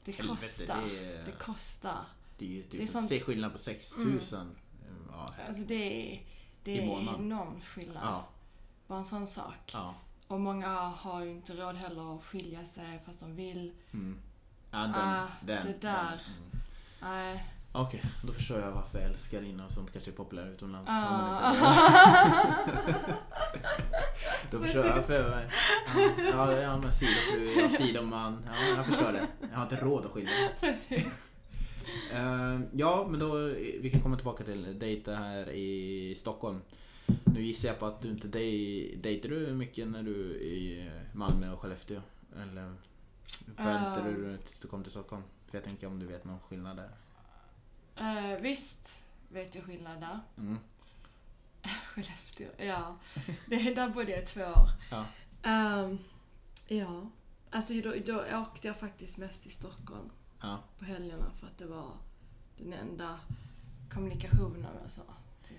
[0.04, 0.80] det Helvete, kostar.
[0.88, 2.04] det är- Det kostar.
[2.38, 4.56] Det är ju typ, Det är sånt- se skillnad på 6000.
[5.12, 5.74] Ja, Alltså det
[6.14, 6.22] är,
[6.64, 6.82] det är
[7.18, 8.02] enorm skillnad.
[8.04, 8.28] ja,
[8.86, 9.70] Bara en sån sak.
[9.72, 9.94] ja.
[10.28, 13.72] Och många har ju inte råd heller att skilja sig fast de vill.
[13.92, 14.18] Mm.
[14.70, 16.20] Ja, den, Ah, den, det där.
[16.36, 16.50] mm.
[17.02, 17.46] Nej.
[17.72, 20.90] Okej, då förstår jag varför älskarinnor och sånt kanske är populärt utomlands.
[20.90, 21.54] Ah.
[24.50, 25.50] Då förstår jag varför.
[26.32, 28.42] Ja, ja, men sidofru, ja, sidoman.
[28.46, 29.26] Ja, jag förstår det.
[29.50, 30.30] Jag har inte råd att skilja.
[30.60, 31.06] Precis.
[32.12, 33.36] Eh, ja, men då,
[33.80, 36.60] vi kan komma tillbaka till dejta här i Stockholm.
[37.24, 40.90] Nu gissar jag på att du inte dej, dejtar du mycket när du är i
[41.14, 42.00] Malmö och Skellefteå?
[42.42, 42.74] Eller
[43.56, 44.10] väntar Ah.
[44.10, 45.22] du tills du kommer till Stockholm?
[45.50, 46.90] För jag tänker om du vet någon skillnad där.
[47.96, 50.20] Eh, visst vet jag skillnad där.
[50.38, 50.56] Mm.
[51.94, 52.96] Skellefteå, ja.
[53.46, 54.68] Det, där bodde jag i två år.
[54.90, 55.04] Ja.
[55.42, 55.98] Ehm,
[56.68, 57.10] ja.
[57.50, 60.10] Alltså då, då åkte jag faktiskt mest till Stockholm
[60.42, 60.58] Ja.
[60.78, 61.90] på helgerna för att det var
[62.56, 63.20] den enda
[63.90, 65.00] kommunikationen alltså,
[65.42, 65.56] till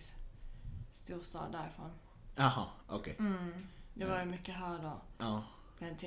[0.94, 1.92] storstad därifrån.
[2.36, 3.16] Jaha, okej.
[3.20, 3.54] Mm.
[3.94, 5.02] Det var ju mycket här då.
[5.18, 5.44] Ja.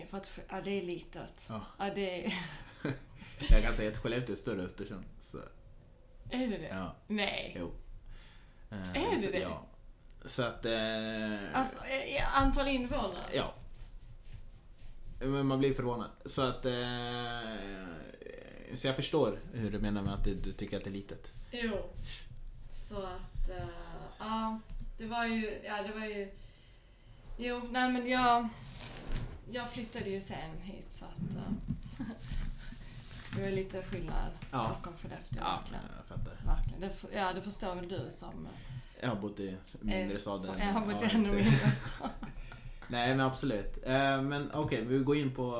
[0.08, 1.46] För att ja, det är litet.
[1.48, 1.60] Ja.
[1.78, 2.34] Ja, det är...
[3.48, 5.04] Jag kan säga att Skellefteå är större än Östersund.
[5.20, 5.38] Så,
[6.30, 6.68] Är det det?
[6.68, 7.56] ja, Nej.
[7.58, 7.72] jo.
[8.70, 9.38] Eh, Är det så, det?
[9.38, 9.66] Ja.
[10.24, 10.64] Så att...
[10.66, 13.24] Eh, Alltså, i- i antal invånare?
[13.34, 13.54] Ja.
[15.20, 16.10] Men man blir förvånad.
[16.26, 16.66] Så att...
[16.66, 16.72] Eh,
[18.74, 21.32] så jag förstår hur du menar med att du, du tycker att det är litet.
[21.50, 21.90] Jo.
[22.72, 23.66] Så att, eh,
[24.18, 24.60] ja.
[24.98, 26.30] det var ju, ja det var ju...
[27.38, 28.48] Jo, nej men jag...
[29.50, 31.36] Jag flyttade ju sen hit så att...
[31.36, 32.06] eh,
[33.36, 34.30] det var lite skillnad.
[34.50, 34.64] Ja.
[34.66, 35.82] Stockholm, Skellefteå, Ja, verkligen.
[35.96, 36.36] jag fattar.
[36.56, 36.80] Verkligen.
[36.80, 38.48] Det, ja, det förstår väl du som...
[39.02, 40.44] Jag har bott i mindre eh, stad.
[40.46, 42.10] än- Jag har bott i ännu mindre stad.
[42.88, 43.78] Nej men absolut.
[43.86, 45.56] Eh, men okej, vi går in på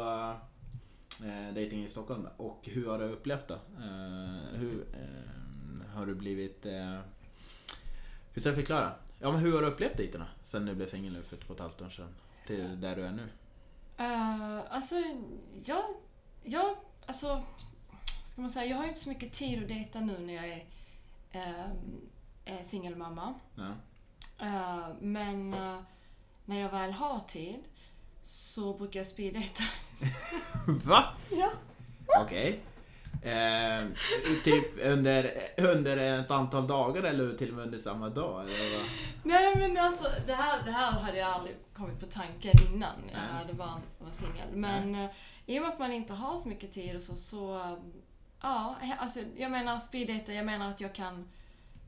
[1.25, 2.29] eh, dating i Stockholm.
[2.37, 3.59] Och hur har du upplevt det?
[4.55, 4.85] Hur
[5.95, 6.67] har du blivit...
[8.35, 8.93] Hur ska jag förklara?
[9.21, 11.55] Ja men hur har du upplevt dejterna sen du blev singel nu för två och
[11.55, 12.15] ett halvt år sedan?
[12.47, 13.23] Till där du är nu?
[14.01, 14.95] Uh, alltså,
[15.65, 15.85] jag...
[16.43, 16.77] Jag...
[17.07, 17.43] Alltså...
[18.27, 20.49] Ska man säga, jag har ju inte så mycket tid att dejta nu när jag
[20.49, 20.67] är,
[21.33, 22.01] ehm,
[22.45, 23.35] är singelmamma.
[23.55, 23.73] Ja.
[24.47, 25.79] Eh, men eh,
[26.45, 27.65] när jag väl har tid
[28.23, 29.65] så brukar jag speeddejta.
[30.85, 31.05] Va?
[31.31, 31.51] Ja.
[32.21, 32.61] Okej.
[33.23, 33.85] Eh,
[34.45, 38.45] typ under, under ett antal dagar eller till och med under samma dag?
[38.45, 38.87] Eller vad?
[39.23, 43.21] Nej men alltså, det här, det här hade jag aldrig kommit på tanken innan jag
[43.21, 43.39] Nej.
[43.39, 44.49] hade var, var singel.
[44.53, 45.11] Men eh,
[45.47, 47.79] i och med att man inte har så mycket tid och så, så eh,
[48.41, 51.29] ja, alltså jag menar speeddejta, jag menar att jag kan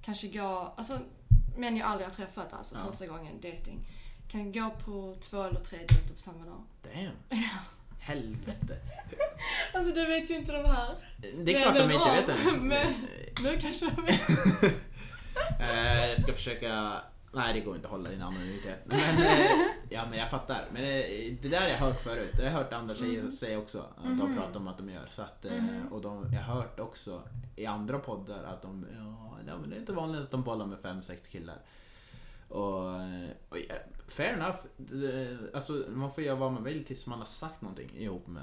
[0.04, 0.98] kanske gå, alltså
[1.56, 2.90] män jag aldrig har träffat, alltså Ja.
[2.90, 3.78] första gången dating
[4.28, 6.62] kan gå på två eller tre dejter på samma dag.
[6.82, 7.40] Damn.
[8.00, 8.76] Helvete.
[9.74, 10.94] Alltså det vet ju inte de här.
[11.44, 12.52] Det är klart de inte vet det.
[12.60, 12.94] Men-
[13.42, 14.28] Nu kanske de vet.
[15.60, 16.92] Eh, jag ska försöka...
[17.35, 18.79] Nej, det går inte att hålla din anonymitet.
[18.85, 19.51] Men, eh,
[19.90, 20.64] ja, men jag fattar.
[20.73, 22.31] Men eh, det där har jag hört förut.
[22.37, 23.79] Det har jag hört andra tjejer säga också.
[23.97, 24.37] Att de Mhm.
[24.37, 25.07] pratar om att de gör.
[25.11, 25.88] Så att, eh, Mhm.
[25.92, 27.23] Och de, jag har hört också
[27.57, 28.87] i andra poddar att de...
[29.47, 31.59] Ja, det är inte vanligt att de bollar med fem, sex killar.
[32.49, 32.85] Och,
[33.49, 33.75] och ja,
[34.09, 34.57] fair enough.
[35.55, 38.42] Alltså, man får göra vad man vill tills man har sagt någonting ihop med...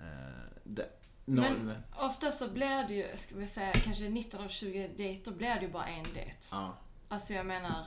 [0.00, 0.86] Eh, det,
[1.24, 5.32] någon, Men ofta så blir det ju, ska vi säga, kanske 19 av 20 dejter
[5.32, 6.36] blir det ju bara en dejt.
[6.50, 6.74] ja,
[7.12, 7.84] Alltså jag menar,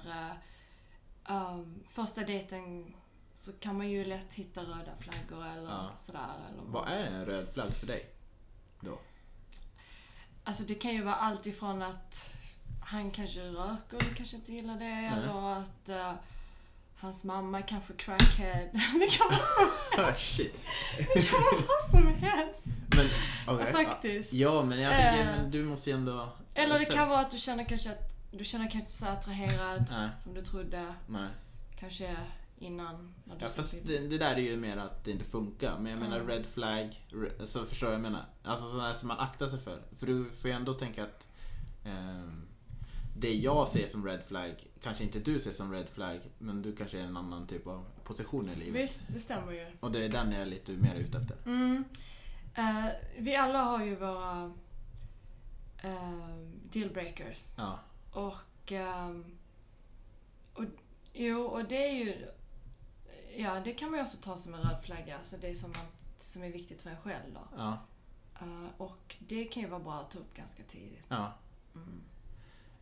[1.30, 2.94] uh, um, första dejten
[3.36, 5.92] så kan man ju lätt hitta röda flaggor eller Ja.
[5.98, 6.30] sådär.
[6.50, 8.10] Eller vad är en röd flagg för dig?
[8.80, 9.00] Då?
[10.44, 12.34] Alltså det kan ju vara allt ifrån att
[12.86, 14.86] han kanske röker, du kanske inte gillar det.
[15.16, 16.14] Eller att eh,
[16.98, 18.70] hans mamma är kanske crackhead.
[19.00, 20.66] det kan vara så, Ah, Shit.
[21.14, 22.66] det kan vara vad som helst.
[22.96, 23.10] Men,
[23.48, 23.72] okej.
[23.72, 24.34] Faktiskt.
[24.34, 25.26] Ja, men jag tänker, Eh.
[25.42, 26.30] men du måste ju ändå...
[26.56, 29.86] Eller det kan vara att du känner kanske att du känner kanske inte så attraherad
[29.90, 30.96] Nej, som du trodde.
[31.08, 31.30] nej.
[31.80, 32.16] Kanske
[32.58, 33.14] innan.
[33.24, 35.80] När du Ja, fast det, det där är ju mer att det inte funkar.
[35.80, 36.28] Men jag menar Mm.
[36.28, 37.08] red flag,
[37.40, 38.26] alltså förstår vad jag menar?
[38.44, 39.82] Alltså sådana som man aktar sig för.
[40.00, 41.28] För du får ju ändå tänka att
[41.86, 42.42] ehm,
[43.18, 46.76] det jag ser som red flag, kanske inte du ser som red flag, men du
[46.76, 48.82] kanske är en annan typ av position i livet.
[48.84, 49.66] Visst, det stämmer ju.
[49.80, 51.38] Och det är den jag är lite mer ute efter.
[51.46, 51.84] Mm.
[52.56, 52.86] Eh,
[53.20, 54.46] vi alla har ju våra
[55.86, 56.38] uh,
[56.72, 57.56] dealbreakers.
[57.58, 57.80] Ja,
[58.14, 59.38] Och, ehm,
[60.54, 60.64] och...
[61.14, 62.28] Jo, och det är ju...
[63.38, 65.18] Ja, det kan man ju också ta som en röd flagga.
[65.18, 65.86] Alltså det som, man,
[66.18, 67.48] som är viktigt för en själv då.
[67.58, 67.86] ja,
[68.42, 71.06] Eh, och det kan ju vara bra att ta upp ganska tidigt.
[71.08, 71.34] ja.
[71.76, 72.02] Mm.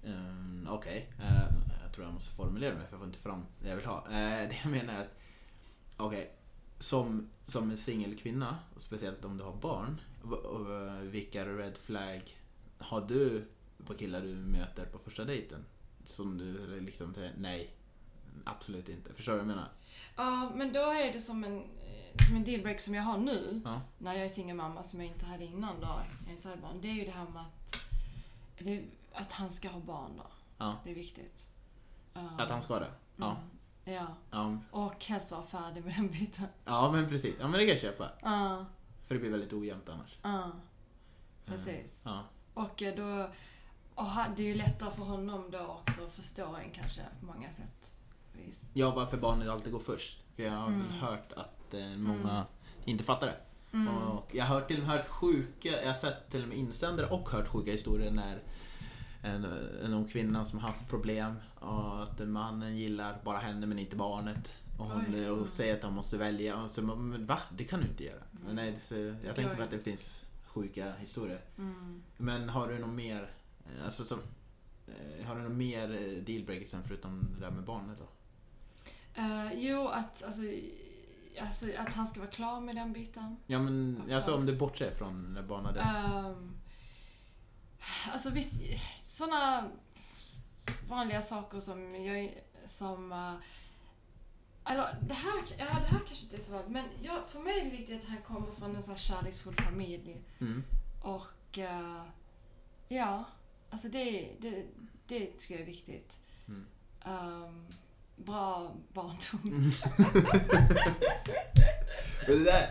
[0.04, 1.44] Um, Okej, Eh,
[1.84, 4.06] jag tror jag måste formulera mig för jag får inte fram det jag vill ha.
[4.06, 5.18] Eh, det jag menar är att,
[5.98, 6.32] okej,
[6.78, 12.38] som, som en singelkvinna, och speciellt om du har barn, eh, vilka red flag
[12.78, 13.48] har du
[13.86, 15.66] på killar du möter på första dejten?
[16.06, 17.74] Som du liksom säger nej,
[18.46, 19.14] absolut inte.
[19.14, 19.70] Förstår du vad jag menar?
[20.16, 23.62] Ja, men då är det som en, eh, som en dealbreak som jag har nu.
[23.66, 23.82] Ja.
[23.98, 26.02] När jag är singelmamma som jag inte hade innan då.
[26.28, 26.82] Jag inte hade barn.
[26.82, 27.76] Det är ju det här med att,
[28.60, 30.28] det, att han ska ha barn då.
[30.58, 30.78] Ja.
[30.84, 31.48] Det är viktigt.
[32.14, 32.92] Att han ska det?
[33.16, 33.38] Ja.
[33.86, 34.08] Mm, ja.
[34.32, 36.46] Ja, Och helst vara färdig med den biten.
[36.66, 37.36] ja men precis.
[37.40, 38.10] Ja men det kan jag köpa.
[38.22, 38.66] Ja,
[39.08, 40.18] För det blir väldigt ojämnt annars.
[40.22, 40.52] ja.
[41.46, 42.02] Precis.
[42.06, 42.24] Ja.
[42.54, 43.30] Och eh, då...
[44.02, 47.52] Och det är ju lättare för honom då också att förstå en kanske på många
[47.52, 47.98] sätt.
[48.34, 48.66] Vis.
[48.74, 50.20] Ja, varför barnet alltid går först.
[50.36, 50.82] För jag har Mm.
[50.82, 52.46] väl hört att eh, många
[52.86, 53.38] inte fattar det.
[53.78, 53.88] Mm.
[53.98, 57.08] Och jag har till och med hört sjuka, jag har sett till och med insändare
[57.08, 58.42] och hört sjuka historier när
[59.24, 59.46] en,
[59.84, 63.96] en ung kvinna som har haft problem och att mannen gillar bara henne men inte
[63.96, 64.56] barnet.
[64.80, 65.30] Och hon Oj.
[65.30, 66.64] och säger att han måste välja.
[66.64, 67.40] Och så, men va?
[67.58, 68.22] Det kan du inte göra.
[68.32, 71.42] Men nej, så, jag tänker på att det finns sjuka historier.
[71.58, 72.04] Mm.
[72.18, 73.30] Men har du något mer,
[73.86, 74.20] alltså som,
[74.88, 78.08] eh, har du något mer eh, dealbreakers än förutom det där med barnet då?
[79.22, 80.42] Eh, jo, att, alltså,
[81.42, 83.38] alltså, att han ska vara klar med den biten.
[83.48, 84.16] Ja men Också.
[84.16, 86.56] alltså om du bortser från när barnet är Um,
[88.12, 88.62] alltså visst,
[89.04, 89.70] sådana
[90.90, 93.12] vanliga saker som jag som...
[93.12, 93.34] Uh,
[94.66, 97.60] eller det här, ja, det här kanske inte är så vanligt, men jag, för mig
[97.60, 100.22] är det viktigt att han kommer från en sån här kärleksfull familj.
[100.40, 100.64] Mm.
[101.02, 102.04] Och eh,
[102.88, 103.26] ja,
[103.72, 104.66] alltså det, det,
[105.08, 106.18] det tycker jag är viktigt.
[106.48, 106.66] Mm.
[107.06, 107.66] Ehm,
[108.16, 109.72] bra barndom.
[112.26, 112.70] Det där,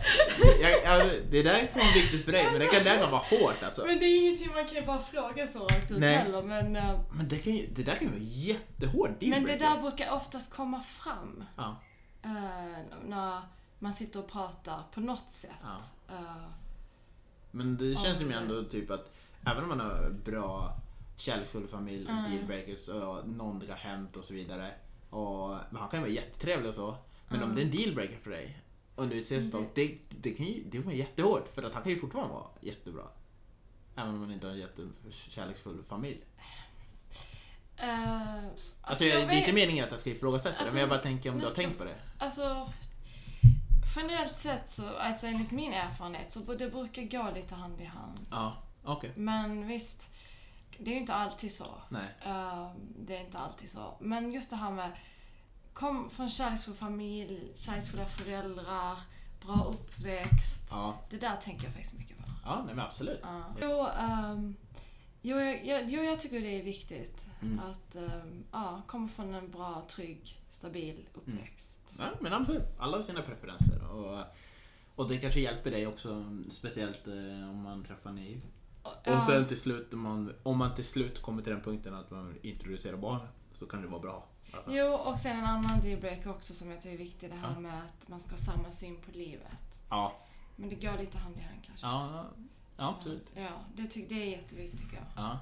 [0.61, 3.11] jag, alltså, det där kan vara viktigt för dig men det kan, det där kan
[3.11, 3.85] vara hårt alltså.
[3.85, 6.41] Men det är ingenting man kan bara fråga så rakt ut heller.
[6.41, 9.81] Men, eh, Men det, kan ju, det där kan ju vara jättehård men det där
[9.81, 11.43] brukar oftast komma fram.
[11.57, 11.75] Ja,
[12.23, 13.41] eh, när
[13.79, 15.51] man sitter och pratar på något sätt.
[15.61, 15.81] ja.
[16.09, 16.43] Eh,
[17.51, 19.13] Men det känns ju ändå typ att
[19.45, 20.77] även om man har bra
[21.21, 22.31] kärleksfull familj, Mm.
[22.31, 23.25] dealbreakers och
[23.69, 24.71] har hänt och så vidare.
[25.09, 26.97] Och, han kan vara jättetrevlig och så.
[27.27, 27.55] Men om Mm.
[27.55, 28.57] det är en dealbreaker för dig
[28.95, 31.91] under ett tillstånd, det, det kan ju det kan vara jättehårt för att han kan
[31.91, 33.03] ju fortfarande vara jättebra.
[33.95, 36.21] Även om man inte har en jättekärleksfull familj.
[37.77, 38.43] eh,
[38.81, 40.89] Alltså, jag jag, det är inte meningen att jag ska ifrågasätta det, Alltså, men jag
[40.89, 41.95] bara tänker om nu du har tänkt på det.
[42.17, 42.69] Alltså,
[43.95, 48.19] generellt sett så, alltså enligt min erfarenhet, så det brukar gå lite hand i hand.
[48.31, 48.53] Ja,
[48.83, 49.11] okej.
[49.15, 50.09] Men visst,
[50.81, 51.81] det är ju inte alltid så.
[52.25, 53.93] Eh, det är inte alltid så.
[53.99, 54.91] Men just det här med,
[55.73, 58.97] kom från kärleksfull familj, kärleksfulla föräldrar,
[59.45, 60.67] bra uppväxt.
[60.71, 62.23] Ja, Det där tänker jag faktiskt mycket på.
[62.45, 63.19] ja nej, men absolut.
[63.23, 63.43] Ja.
[63.61, 64.55] Jo, ehm,
[65.21, 67.59] jo, jag, jo, jag tycker det är viktigt Mm.
[67.59, 71.95] att um, ja, komma från en bra, trygg, stabil uppväxt.
[71.99, 72.63] Ja, men absolut.
[72.79, 73.87] Alla har sina preferenser.
[73.91, 74.19] Och,
[74.95, 78.39] och det kanske hjälper dig också, speciellt eh, om man träffar ny.
[78.83, 81.61] Och, Och ja, sen till slut, om man, om man till slut kommer till den
[81.61, 84.27] punkten att man introducerar barnen, så kan det vara bra.
[84.53, 84.71] Alltså.
[84.73, 87.29] Jo, och sen en annan dealbreaker också som jag tycker är viktig.
[87.29, 87.59] Det här Ja.
[87.59, 89.81] med att man ska ha samma syn på livet.
[89.89, 90.13] Ja,
[90.55, 92.13] Men det går lite hand i hand kanske också.
[92.15, 92.25] ja,
[92.77, 93.27] ja absolut.
[93.35, 95.05] Ja, det, ty- det är jätteviktigt tycker jag.
[95.15, 95.39] Ja.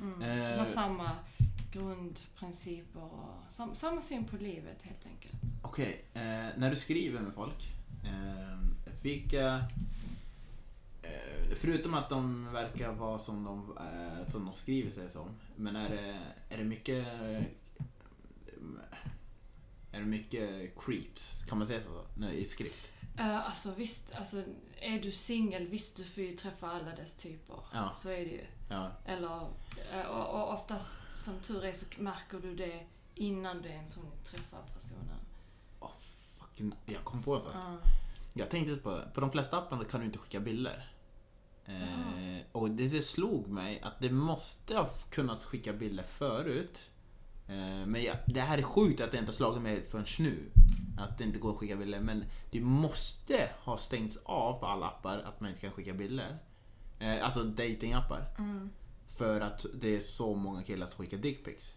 [0.00, 0.22] Mm.
[0.52, 0.58] Eh.
[0.58, 1.10] Ha samma
[1.72, 5.42] grundprinciper och sam, samma syn på livet helt enkelt.
[5.62, 6.20] Okej, eh,
[6.56, 7.68] när du skriver med folk,
[8.04, 8.58] eh,
[9.02, 9.64] vilka...
[11.10, 15.76] Eh, förutom att de verkar vara som de, eh, som de skriver sig som, men
[15.76, 16.20] är det,
[16.54, 17.06] är det mycket...
[17.06, 17.42] Eh,
[19.92, 22.88] är det mycket creeps, kan man säga så, nu, i skrift?
[23.18, 24.42] Eh, alltså visst, alltså,
[24.80, 27.56] är du singel, visst du får ju träffa alla dess typer.
[27.72, 27.92] Ja.
[27.94, 28.46] Så är det ju.
[28.68, 28.90] Ja.
[29.06, 29.40] Eller,
[30.10, 34.56] och, och oftast som tur är så märker du det innan du ens hunnit träffa
[34.74, 35.20] personen.
[35.80, 35.92] Oh,
[36.38, 37.54] fucking, jag kom på en sak.
[37.54, 37.78] Ja.
[38.32, 40.92] Jag tänkte på, på de flesta apparna kan du inte skicka bilder.
[41.70, 46.82] Eh, och det, det slog mig att det måste ha kunnat skicka bilder förut.
[47.46, 50.50] Eh, men jag, det här är sjukt att det inte har slagit mig förrän nu.
[50.98, 52.00] Att det inte går att skicka bilder.
[52.00, 56.38] Men det måste ha stängts av på alla appar att man inte kan skicka bilder.
[56.98, 58.34] Eh, alltså datingappar.
[58.38, 58.70] Mm.
[59.16, 61.74] För att det är så många killar som skickar dickpics.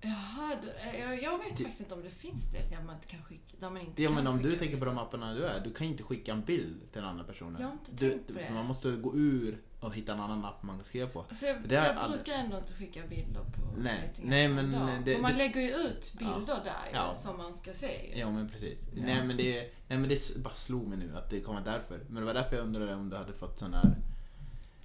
[0.00, 3.06] Jaha, du- jag, jag vet Det- faktiskt inte om det finns det där man inte
[3.06, 5.44] kan skicka, där man inte Ja kan men om du tänker på de apparna du
[5.44, 7.56] är, du kan inte skicka en bild till en annan person.
[7.60, 8.50] Jag har inte du, tänkt på det.
[8.54, 11.24] Man måste gå ur och hitta en annan app man kan skriva på.
[11.34, 14.72] Så jag, jag aldrig- brukar ändå inte skicka bilder på Nej, nej, men
[15.04, 17.14] det- För man det- lägger ju ut bilder där ju, Ja.
[17.14, 18.12] som man ska se.
[18.18, 18.88] Ja men precis.
[18.94, 19.02] Ja.
[19.06, 22.00] Nej, men det, nej men det bara slog mig nu att det kommer därför.
[22.08, 23.96] Men det var därför jag undrade om du hade fått sån här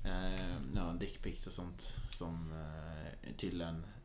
[0.06, 4.03] eh, ja, dickpics och sånt som eh, tydligen eh,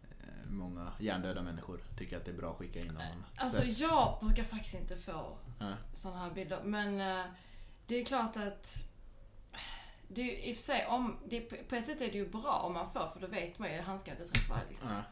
[0.51, 2.89] många hjärndöda människor tycker att det är bra att skicka in.
[2.91, 3.81] Om man Alltså sätts.
[3.81, 5.73] jag brukar faktiskt inte få Ja.
[5.95, 6.63] sådana här bilder.
[6.65, 7.25] Men eh,
[7.87, 8.77] det är klart att
[10.09, 12.53] det är, i och för sig, om, det, på- ett sätt är det ju bra
[12.67, 14.91] om man får för då vet man ju han ska inte träffa liksom.
[14.93, 15.03] Ja.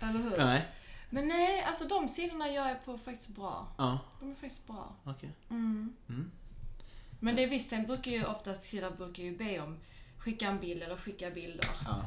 [0.00, 0.36] Eller hur?
[0.38, 0.64] Nej.
[1.10, 3.68] Men nej, alltså de sidorna jag är på faktiskt bra.
[3.78, 4.92] Ja, De är faktiskt bra.
[5.04, 5.30] okej.
[5.50, 5.96] Mm.
[6.08, 6.30] Mm.
[7.20, 9.78] Men det är visst, sen brukar ju oftast killar brukar ju be om
[10.18, 11.68] skicka en bild eller skicka bilder.
[11.84, 12.02] Ja.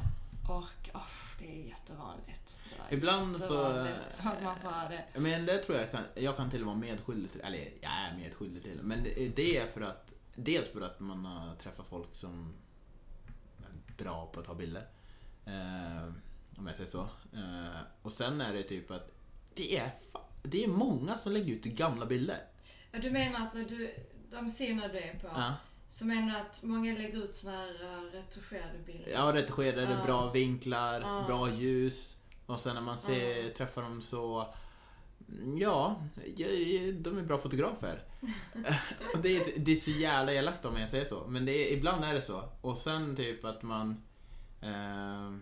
[0.50, 1.02] Och oh,
[1.38, 2.56] det är jättevanligt.
[2.88, 3.54] Det är Ibland så...
[3.54, 5.04] jättevanligt att man får ha det.
[5.20, 7.92] Men det tror jag kan, jag kan till och med vara medskyldig till, eller jag
[7.92, 8.80] är medskyldig till.
[8.82, 9.02] Men
[9.36, 12.54] det- är för att, dels för att man har träffat folk som
[13.58, 14.86] är bra på att ta bilder.
[15.44, 16.12] Eh,
[16.58, 17.00] om jag säger så.
[17.34, 19.10] Eh, och sen är det typ att
[19.54, 19.90] det är,
[20.42, 22.38] det är många som lägger ut gamla bilder.
[22.92, 23.94] Ja, du menar att när du,
[24.30, 25.54] de sidorna du är på, Ja,
[25.90, 29.10] så menar du att många lägger ut såna här uh, retuscherade bilder?
[29.12, 30.04] ja redigerade, Ja.
[30.06, 31.24] bra vinklar, Ja.
[31.26, 32.16] bra ljus.
[32.46, 33.50] Och sen när man ser, Ja.
[33.56, 34.54] träffar dem så
[35.58, 36.02] Ja,
[36.92, 38.04] de är bra fotografer.
[39.14, 41.26] och det, är, det är så jävla elakt om jag säger så.
[41.28, 42.42] Men det är, ibland är det så.
[42.60, 44.02] Och sen typ att man...
[44.60, 45.32] Eh,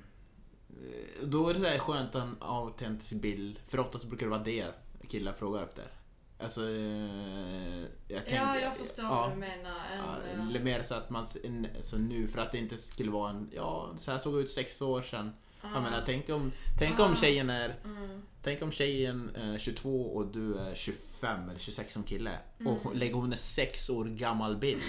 [1.23, 3.61] då är det där skönt en autentisk bild.
[3.69, 4.67] För oftast brukar det vara det
[5.09, 5.85] killar frågar efter.
[6.41, 6.61] Alltså...
[6.61, 9.21] Eh, jag tänkte, ja, jag förstår ja.
[9.21, 9.81] vad du menar.
[9.93, 11.27] En, Ja, eh, eller mer så att man,
[11.81, 14.51] så nu för att det inte skulle vara en, ja så här såg det ut
[14.51, 15.33] sex år sedan.
[15.63, 17.17] Jag menar, tänk om, tänk om Ah.
[17.17, 22.03] tjejen är, mm, tänk om tjejen är 22 och du är 25 eller 26 som
[22.03, 22.39] kille.
[22.61, 22.73] Mm.
[22.73, 24.83] Och lägger hon en sex år gammal bild.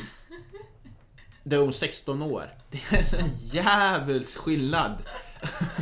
[1.43, 2.49] Då är hon 16 år.
[2.71, 5.03] Det är en jävels skillnad.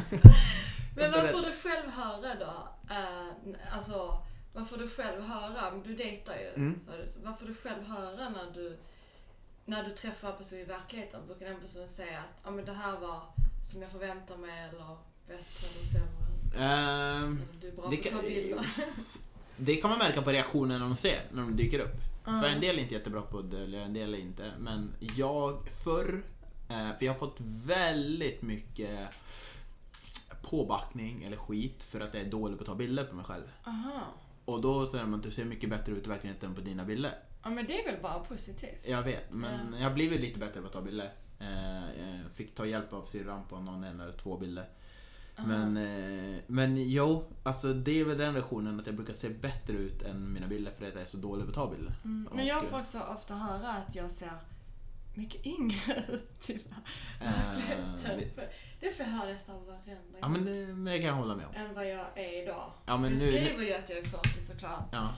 [0.95, 2.69] Men vad får du själv höra då?
[2.93, 4.23] Uh, alltså,
[4.57, 5.71] vad får du själv höra?
[5.85, 6.49] Du dejtar ju.
[6.55, 6.79] Mm.
[7.23, 8.77] Vad får du själv höra när du,
[9.65, 11.21] när du träffar en person i verkligheten?
[11.27, 13.21] Brukar den personen säga att ah, men det här var
[13.71, 16.27] som jag förväntar mig eller bättre eller sämre?
[16.55, 18.65] Eller du är bra det på att ta kan- bilder.
[19.57, 21.95] det kan man märka på reaktionen de ser, när de dyker upp.
[22.27, 22.41] Mm.
[22.41, 24.51] För en del är inte jättebra på att dölja, en del är inte.
[24.59, 26.23] Men jag förr,
[26.69, 28.99] eh, för jag har fått väldigt mycket
[30.41, 33.51] påbackning eller skit för att jag är dålig på att ta bilder på mig själv.
[33.63, 34.01] Aha.
[34.47, 37.11] Och då säger de att du ser mycket bättre ut i verkligheten på dina bilder.
[37.43, 38.79] Ja men det är väl bara positivt?
[38.87, 39.77] Jag vet, men Ja.
[39.77, 41.11] jag har blivit lite bättre på att ta bilder.
[41.39, 41.47] Eh,
[42.23, 44.65] Jag fick ta hjälp av syrran på någon en eller två bilder.
[45.45, 49.73] Men, eh, men jo, alltså det är väl den reaktionen att jag brukar se bättre
[49.77, 51.93] ut än mina bilder för att jag är så dålig på att ta bilder.
[52.05, 54.31] Mm, men jag får också ofta höra att jag ser
[55.17, 56.59] mycket yngre ut i eh,
[57.19, 58.35] verkligheten.
[58.35, 58.49] För-
[58.79, 61.45] Det får jag höra nästan varenda Ja men det, men det kan jag hålla med
[61.45, 61.53] om.
[61.55, 62.71] än vad jag är idag.
[62.85, 63.17] Ja men nu...
[63.17, 64.89] skriver ju att jag är 40 såklart.
[64.91, 65.09] ja.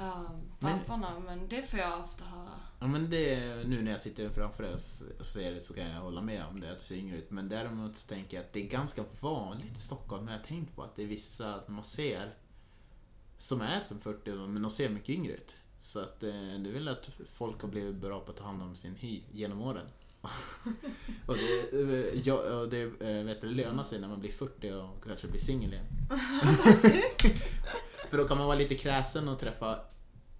[0.00, 2.48] Um, Men- papporna, men det får jag ofta höra.
[2.80, 4.74] ja men det, nu när jag sitter framför dig
[5.20, 7.30] och ser det så kan jag hålla med om det att du ser yngre ut.
[7.30, 10.76] Men däremot så tänker jag att det är ganska vanligt i Stockholm, har jag tänkt
[10.76, 12.34] på, att det är vissa man ser
[13.38, 15.56] som är som 40 men de ser mycket yngre ut.
[15.84, 18.76] Så att det är väl att folk har blivit bra på att ta hand om
[18.76, 19.86] sin hy genom åren.
[21.26, 24.72] och det, eh, ja, och det eh, vet du, lönar sig när man blir 40
[24.72, 25.86] och kanske blir singel igen.
[28.10, 29.78] För då kan man vara lite kräsen och träffa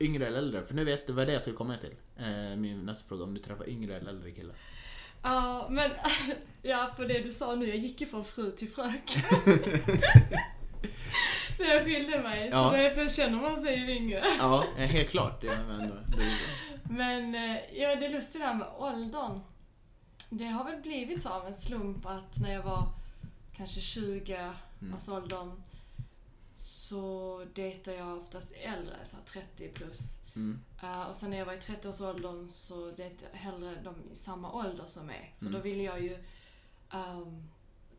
[0.00, 0.66] yngre eller äldre.
[0.66, 1.94] För nu vet du vad det är jag skulle komma till.
[2.16, 4.56] Eh, min nästa fråga, om du träffar yngre eller äldre killar.
[5.22, 5.90] Ja, men
[6.62, 9.22] ja, för det du sa nu, jag gick ju från fru till fröken.
[11.58, 12.70] När jag skilde mig, Ja.
[12.70, 14.24] så därför känner man sig yngre.
[14.38, 15.44] Ja, helt klart.
[15.44, 16.22] Ja, men då, då,
[16.94, 19.40] Men eh, ja, det lustiga där med åldern.
[20.30, 22.88] Det har väl blivit så av en slump att när jag var
[23.56, 24.50] kanske 20
[24.82, 24.96] Mm.
[24.96, 25.62] års åldern
[26.56, 29.98] så dejtar jag oftast äldre, så här 30 plus.
[30.36, 30.60] Mm.
[30.82, 34.52] Eh, och sen när jag var i 30-årsåldern så dejtade jag hellre de i samma
[34.52, 35.34] ålder som mig.
[35.38, 35.52] För Mm.
[35.58, 36.18] då ville jag ju
[36.92, 37.48] ehm,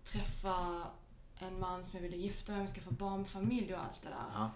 [0.03, 0.87] träffa
[1.47, 4.25] en man som jag ville gifta mig med, skaffa barn, familj och allt det där.
[4.33, 4.51] Ja.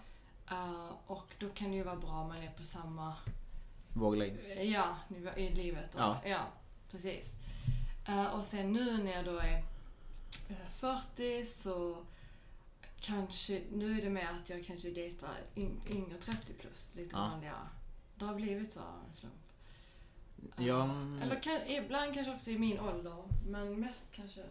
[0.52, 3.14] Eh, och då kan det ju vara bra om man är på samma
[3.94, 4.38] Våglängd.
[4.62, 4.96] ja,
[5.36, 5.96] i livet.
[5.96, 6.22] Och, Ja.
[6.26, 6.40] ja.
[6.92, 7.34] precis.
[8.08, 9.58] Eh, och sen nu när jag då är
[10.50, 11.98] eh, 40 så
[13.00, 17.20] kanske, nu är det mer att jag kanske dejtar yng, yngre 30 plus, lite Ja.
[17.20, 17.68] vanligare.
[18.16, 19.34] Det har blivit så av en slump.
[20.58, 20.90] Eh, Ja,
[21.22, 24.42] Eller kan, ibland kanske också i min ålder, men mest kanske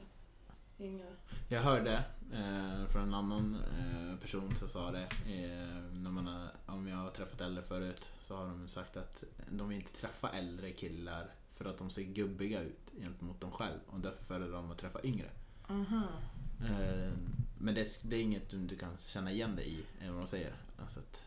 [0.80, 1.06] yngre.
[1.48, 5.08] jag hörde eh, från en annan eh, person som sa det.
[5.26, 9.24] Eh, när man har, om jag har träffat äldre förut så har de sagt att
[9.50, 13.78] de vill inte träffa äldre killar för att de ser gubbiga ut gentemot dem själv
[13.86, 15.30] och därför föredrar de att träffa yngre.
[15.68, 16.02] Mhm.
[16.60, 17.12] Eh,
[17.58, 20.52] men det, det är inget du kan känna igen dig i, är vad de säger.
[20.78, 21.22] Alltså att,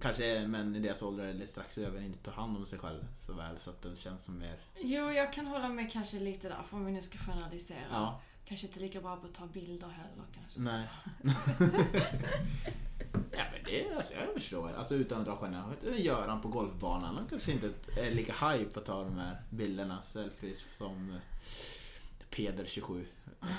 [0.00, 3.32] kanske män i deras ålder eller strax över inte tar hand om sig själv så
[3.32, 4.56] väl så att de känns som mer...
[4.78, 7.86] Jo, jag kan hålla med kanske lite där, om vi nu ska generalisera.
[7.90, 10.60] Ja, Kanske inte lika bra på att ta bilder heller kanske.
[10.60, 10.88] nej.
[13.32, 14.72] ja men det, alltså, jag förstår.
[14.72, 15.74] Alltså utan att dra stjärnor.
[15.96, 20.02] Göran på golfbanan, han kanske inte är lika high på att ta de här bilderna,
[20.02, 21.16] selfies som eh,
[22.30, 23.04] Peder 27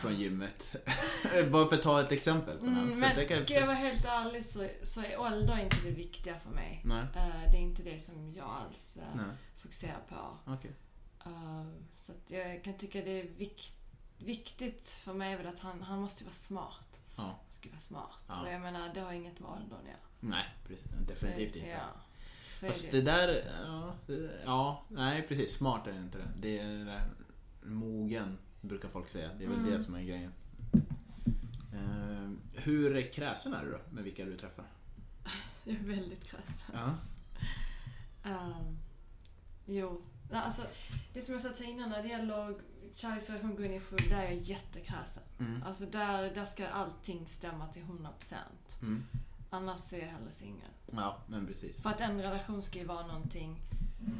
[0.02, 0.76] från gymmet.
[1.52, 4.06] Bara för att ta ett exempel på Mm, men det kan- ska jag vara helt
[4.06, 6.82] ärlig så, så är ålder inte det viktiga för mig.
[6.86, 9.26] Nej, Eh, det är inte det som jag alls nej,
[9.58, 10.52] fokuserar på.
[11.26, 13.74] Eh, så jag kan tycka det är vik-
[14.24, 17.00] viktigt för mig är väl att han, han måste vara smart.
[17.16, 17.24] Ja.
[17.24, 18.26] Han ska vara smart.
[18.28, 18.42] Ja.
[18.42, 19.98] Och jag menar, det har inget med åldern att göra.
[20.20, 20.86] Nej, precis.
[21.08, 21.70] Definitivt så, inte.
[21.70, 21.90] Ja,
[22.60, 23.12] så Fast det det.
[23.12, 25.54] där, ja, det, ja, nej precis.
[25.58, 26.28] Smart är inte det.
[26.40, 27.06] Det är det där
[27.64, 29.30] mogen, brukar folk säga.
[29.38, 29.72] Det är väl Mm.
[29.72, 30.34] det som är grejen.
[31.74, 32.32] Eh,
[32.64, 34.66] hur kräsen är du då, med vilka du träffar?
[35.64, 36.62] Jag är väldigt krass.
[36.74, 36.96] Ja.
[38.26, 38.78] Um,
[39.66, 40.02] jo,
[40.34, 40.62] alltså
[41.14, 42.56] det som jag sa till innan när det gäller
[42.94, 45.24] kärleksrelation går in i full, där är jag jättekräsen.
[45.40, 45.64] Mm.
[45.64, 48.36] Alltså där, där ska allting stämma till 100%.
[48.82, 49.08] Mm.
[49.50, 50.70] Annars är jag hellre singel.
[50.92, 51.82] Ja, men precis.
[51.82, 53.62] För att en relation ska ju vara någonting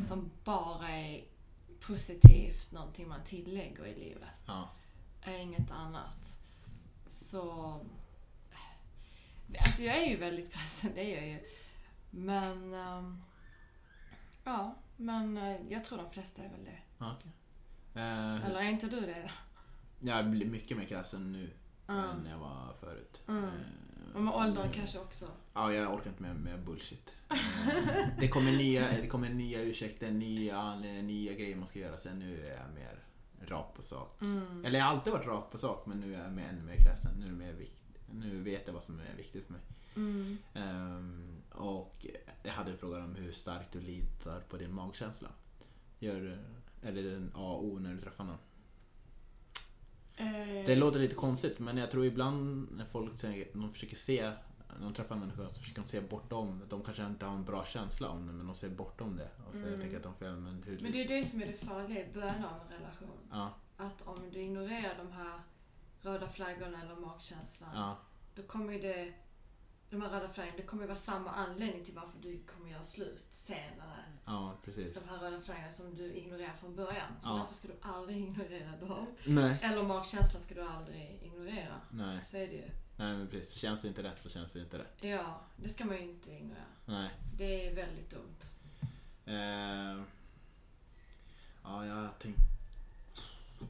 [0.02, 1.24] som bara är
[1.80, 4.40] positivt, någonting man tillägger i livet.
[4.48, 4.70] Ja.
[5.22, 6.40] Är inget annat.
[7.10, 7.80] Så...
[9.60, 11.40] Alltså jag är ju väldigt kräsen, det är jag ju.
[12.10, 12.74] Men...
[12.74, 13.24] ehm,
[14.44, 16.80] ja, men eh, jag tror de flesta är väl det.
[16.98, 17.32] Ja, okej.
[17.96, 19.32] Eh, Eller är inte du det?
[20.00, 21.50] jag blir mycket mer kräsen nu
[21.88, 22.04] Mm.
[22.10, 23.22] än jag var förut.
[23.28, 23.44] Mm.
[23.44, 25.26] Eh, Och med åldern nu- kanske också.
[25.54, 27.14] Ja, jag orkar inte med, med bullshit.
[27.30, 27.38] Eh,
[28.20, 31.98] det, kommer nya, det kommer nya ursäkter, nya anledningar, nya grejer man ska göra.
[31.98, 33.00] Sen nu är jag mer
[33.48, 34.22] rak på sak.
[34.22, 34.66] Mm.
[34.66, 37.12] Eller jag har alltid varit rak på sak men nu är jag ännu mer kräsen.
[37.20, 39.62] Nu, är det mer vikt, nu vet jag vad som är viktigt för mig.
[39.96, 40.38] Mm.
[40.54, 42.06] Ehm, och
[42.44, 45.30] jag hade en fråga om hur starkt du litar på din magkänsla.
[46.00, 46.38] Gör, är
[46.92, 48.38] det en O när du träffar någon?
[50.16, 53.22] Eh, Det låter lite konstigt men jag tror ibland när folk
[53.54, 54.22] de försöker se,
[54.80, 57.46] när de träffar en människa så försöker de se bortom, de kanske inte har en
[57.46, 59.30] bra känsla om det men de ser bortom det.
[59.50, 59.72] Och så Mm.
[59.72, 60.80] jag tänker att de får, men hur...
[60.80, 63.18] Men det är det som är det farliga i början av en relation.
[63.32, 65.40] Ja, Att om du ignorerar de här
[66.02, 67.98] röda flaggorna eller magkänslan, ja,
[68.36, 69.14] då kommer det,
[69.94, 72.84] de här röda flaggorna, det kommer ju vara samma anledning till varför du kommer göra
[72.84, 74.04] slut senare.
[74.26, 74.94] ja precis.
[75.04, 77.12] De här röda flaggorna som du ignorerar från början.
[77.22, 77.36] Så Ja.
[77.38, 79.08] därför ska du aldrig ignorera dem.
[79.26, 79.58] Nej.
[79.62, 81.82] Eller magkänslan ska du aldrig ignorera.
[81.92, 82.70] Nej, Så är det ju.
[82.98, 83.54] nej men precis.
[83.56, 84.98] Känns det inte rätt så känns det inte rätt.
[85.04, 86.66] Ja, det ska man ju inte ignorera.
[86.86, 87.10] Nej.
[87.38, 88.40] Det är väldigt dumt.
[89.26, 90.04] Eh,
[91.64, 92.42] ja, jag tänkte...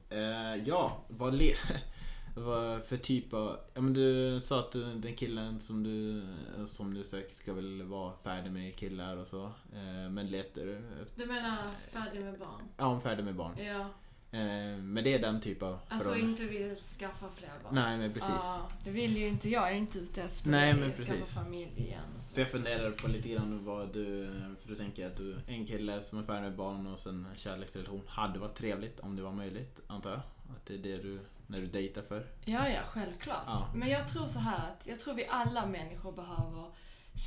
[0.09, 1.53] Eh, ja, vad, le...
[2.35, 3.57] vad för typ av...
[3.73, 6.23] Ja, men du sa att du, den killen som du,
[6.65, 9.43] som du söker ska väl vara färdig med killar och så.
[9.73, 11.21] Eh, men letar du efter...
[11.21, 11.57] Du menar
[11.91, 12.61] färdig med barn?
[12.77, 13.57] Ja, färdig med barn.
[13.57, 13.89] Ja,
[14.33, 16.43] Eh, men det är den typ av alltså förhållande.
[16.43, 17.75] inte vill skaffa fler barn.
[17.75, 18.29] Nej, men precis.
[18.29, 19.63] Ja, det vill ju inte jag.
[19.63, 20.79] Jag är inte ute efter Nej, det.
[20.79, 21.35] men precis.
[21.35, 22.33] få familj igen och så.
[22.33, 24.29] För jag funderar på lite grann vad du...
[24.61, 27.37] För du tänker att du, en kille som är färdig med barn och sen en
[27.37, 30.19] kärleksrelation hade varit trevligt om det var möjligt, antar jag?
[30.55, 31.19] Att det är det du,
[31.53, 32.27] när du dejtar för?
[32.45, 33.43] Ja, ja, självklart.
[33.45, 33.67] Ja.
[33.75, 36.71] Men jag tror så här att jag tror vi alla människor behöver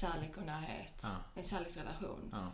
[0.00, 1.00] kärlek och närhet.
[1.02, 1.16] Ja.
[1.34, 2.28] En kärleksrelation.
[2.32, 2.52] Ja.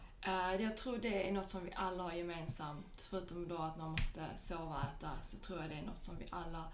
[0.55, 3.03] Eh, Jag tror det är något som vi alla har gemensamt.
[3.11, 6.17] Förutom då att man måste sova och äta så tror jag det är något som
[6.19, 6.65] vi alla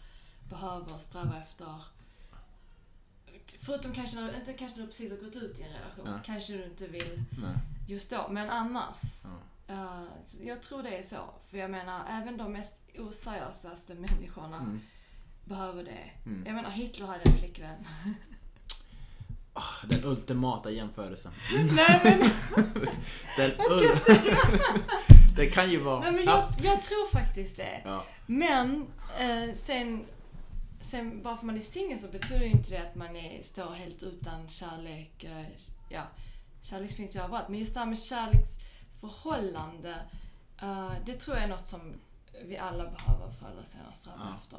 [0.48, 1.74] behöver sträva efter.
[3.58, 6.20] Förutom kanske när, inte kanske när du precis har gått ut i en relation.
[6.24, 7.54] Kanske du inte vill Nej.
[7.88, 8.26] just då.
[8.30, 9.22] Men annars.
[10.26, 11.16] Så jag tror det är så.
[11.50, 14.80] För jag menar, även de mest oseriösaste människorna Mm.
[15.44, 16.10] behöver det.
[16.26, 16.42] Mm.
[16.46, 17.86] Jag menar, Hitler hade en flickvän.
[19.52, 21.32] Ah, Den ultimata jämförelsen.
[21.76, 22.20] Nej men,
[23.36, 23.98] Den ul-
[25.36, 26.00] det kan ju vara...
[26.00, 27.82] Nej, men jag, jag tror faktiskt det.
[27.84, 28.04] Ja.
[28.26, 28.86] Men
[29.18, 30.04] eh, sen,
[30.80, 33.74] sen, bara för man är singel så betyder ju inte det att man är, står
[33.74, 35.24] helt utan kärlek.
[35.24, 35.46] Eh,
[35.88, 36.02] ja,
[36.62, 37.48] kärlek finns ju överallt.
[37.48, 37.98] Men just det här med
[39.00, 39.94] kärleksförhållande,
[40.62, 41.80] eh, det tror jag är något som
[42.44, 44.34] vi alla behöver förr eller senare sträva Ja.
[44.42, 44.58] efter.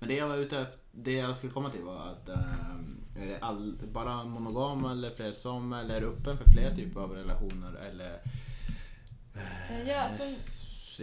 [0.00, 3.26] Men det jag var ute efter, det jag skulle komma till var att ehm, är
[3.26, 7.12] det all, bara monogam eller fler som eller är du öppen för fler typer av
[7.12, 8.20] relationer eller
[9.70, 10.26] Eh, ja, som,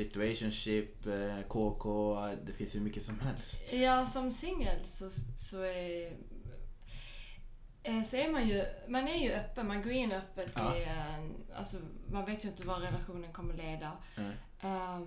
[0.03, 3.63] situationship, eh, KK, det finns ju mycket som helst.
[3.74, 6.13] ja, som singel så, så är
[8.05, 10.77] så är man ju, man är ju öppen, man går in öppet Ja.
[10.77, 10.88] i
[11.55, 11.77] alltså
[12.11, 13.91] man vet ju inte vad relationen kommer leda.
[14.61, 14.99] Eh,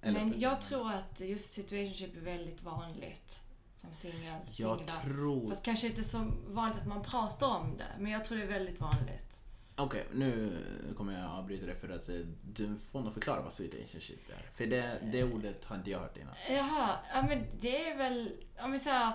[0.00, 3.40] eller- Men jag tror att just situationship är väldigt vanligt
[3.74, 4.40] som singel.
[4.50, 5.02] Jag singlar.
[5.02, 5.48] tror...
[5.48, 8.48] Fast kanske inte så vanligt att man pratar om det, men jag tror det är
[8.48, 9.40] väldigt vanligt.
[9.76, 10.58] Okej, nu
[10.96, 14.50] kommer jag avbryta det för att säga, du får nog förklara vad situationship är.
[14.56, 16.34] För det, det ordet har inte jag hört innan.
[16.50, 19.12] Jaha, ja men det är väl, om vi säger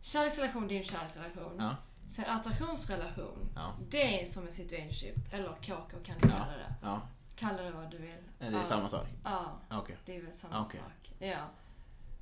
[0.00, 1.56] kärleksrelation, det är en kärleksrelation.
[1.58, 1.76] Ja,
[2.12, 6.74] Sen attraktionsrelation, ja, det är som en situationship, eller KK kan du kalla det.
[6.82, 7.00] ja.
[7.36, 8.14] Kalla det vad du vill.
[8.40, 8.64] Är det Ja.
[8.64, 9.06] samma sak?
[9.24, 9.96] Ja, Okej.
[10.06, 10.80] det är väl samma Okej.
[10.80, 11.12] sak.
[11.18, 11.48] Ja.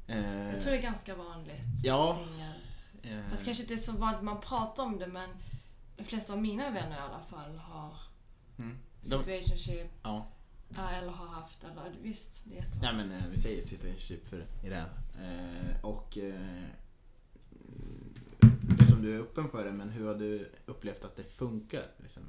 [0.07, 1.63] Eh, Jag tror det är ganska vanligt.
[1.85, 2.19] Ja.
[2.25, 2.55] Singel.
[3.21, 5.31] eh, Fast kanske inte så vanligt man pratar om det men
[5.97, 7.95] de flesta av mina vänner i alla fall har
[8.59, 8.79] mm.
[9.03, 10.27] Situationship ja.
[10.69, 12.93] ja, eller har haft eller visst, det är jättebra.
[12.93, 14.91] Nej men eh, vi säger situationship för i det här.
[15.23, 16.65] Eh, och eh,
[19.01, 21.83] som du är öppen för det, men hur har du upplevt att det funkar?
[21.97, 22.23] Liksom?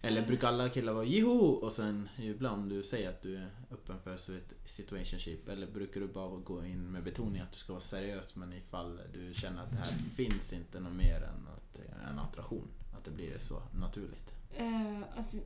[0.00, 3.50] Eller brukar alla killar vara joho och sen jubla om du säger att du är
[3.70, 4.18] öppen för
[4.66, 5.48] situationship?
[5.48, 9.00] Eller brukar du bara gå in med betoning att du ska vara seriös men ifall
[9.12, 12.68] du känner att det här finns inte något mer än att det är en attraktion?
[12.98, 14.32] Att det blir så naturligt?
[14.50, 15.36] Eh, alltså,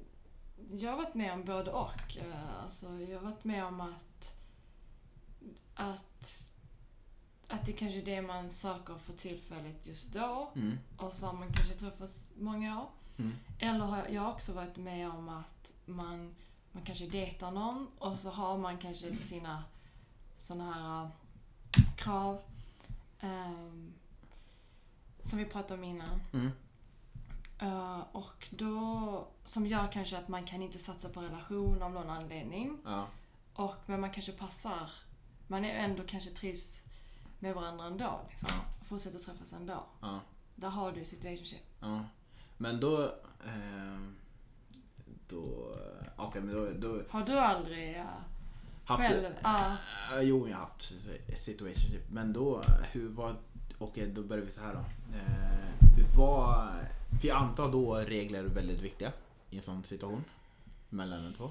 [0.70, 2.16] jag har varit med om både och.
[2.16, 4.36] Eh, alltså, jag har varit med om att,
[5.74, 6.51] att,
[7.52, 10.52] att det kanske är det man söker för tillfället just då.
[10.56, 10.78] Mm.
[10.96, 12.88] Och så har man kanske träffats många år.
[13.18, 13.32] Mm.
[13.58, 16.34] Eller har jag har också varit med om att man,
[16.72, 19.64] man kanske dejtar någon och så har man kanske sina
[20.36, 21.10] såna här äh,
[21.96, 22.40] krav.
[23.20, 23.92] ehm,
[25.22, 26.20] som vi pratade om innan.
[26.32, 26.50] Mm.
[27.58, 32.10] Eh, och då, som gör kanske att man kan inte satsa på relation av någon
[32.10, 32.78] anledning.
[32.84, 33.06] Ja.
[33.54, 34.90] Och, men man kanske passar.
[35.46, 36.84] Man är ändå kanske trivs
[37.42, 38.20] med varandra ändå.
[38.30, 38.48] Liksom.
[38.52, 38.84] Ja.
[38.84, 39.84] Fortsätter träffas ändå.
[40.00, 40.20] Ja.
[40.54, 41.60] Där har du situationship.
[41.80, 42.04] Ja.
[42.56, 43.14] Men då...
[43.46, 44.16] ehm,
[45.28, 45.72] då...
[46.16, 46.88] Okej, men då...
[46.88, 48.04] då Har du aldrig uh,
[48.84, 49.34] haft själv...
[49.42, 49.76] Ja.
[50.12, 50.82] Eh, jo, jag har haft
[51.36, 52.10] situationship.
[52.10, 52.62] Men då,
[52.92, 53.36] hur var...
[53.78, 54.80] Okej, då börjar vi så här då.
[55.16, 56.72] Eh, var...
[57.20, 59.12] För jag antar då regler är väldigt viktiga
[59.50, 60.24] i en sån situation.
[60.88, 61.50] Mellan de två.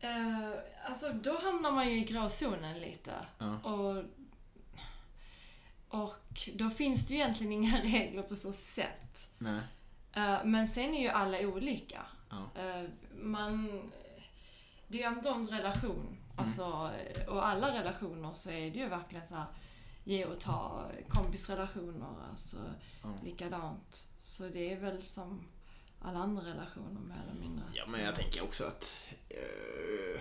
[0.00, 0.50] Eh,
[0.86, 3.14] alltså då hamnar man ju i gråzonen lite.
[3.38, 3.58] Ja.
[3.60, 4.04] Och,
[5.88, 9.30] och då finns det ju egentligen inga regler på så sätt.
[9.38, 9.60] Nej.
[10.12, 12.06] Eh, men sen är ju alla olika.
[12.30, 12.60] Ja.
[12.62, 13.82] Eh, man...
[14.88, 16.16] Det är ju ändå en relation.
[16.36, 16.90] Alltså,
[17.28, 19.46] och alla relationer så är det ju verkligen så här
[20.04, 20.90] ge och ta.
[21.08, 22.56] Kompisrelationer, alltså
[23.02, 23.08] Ja.
[23.24, 24.08] likadant.
[24.20, 25.46] Så det är väl som
[26.02, 27.64] alla andra relationer mer eller mindre.
[27.72, 28.96] Ja, men jag tänker också att...
[29.28, 30.20] eh,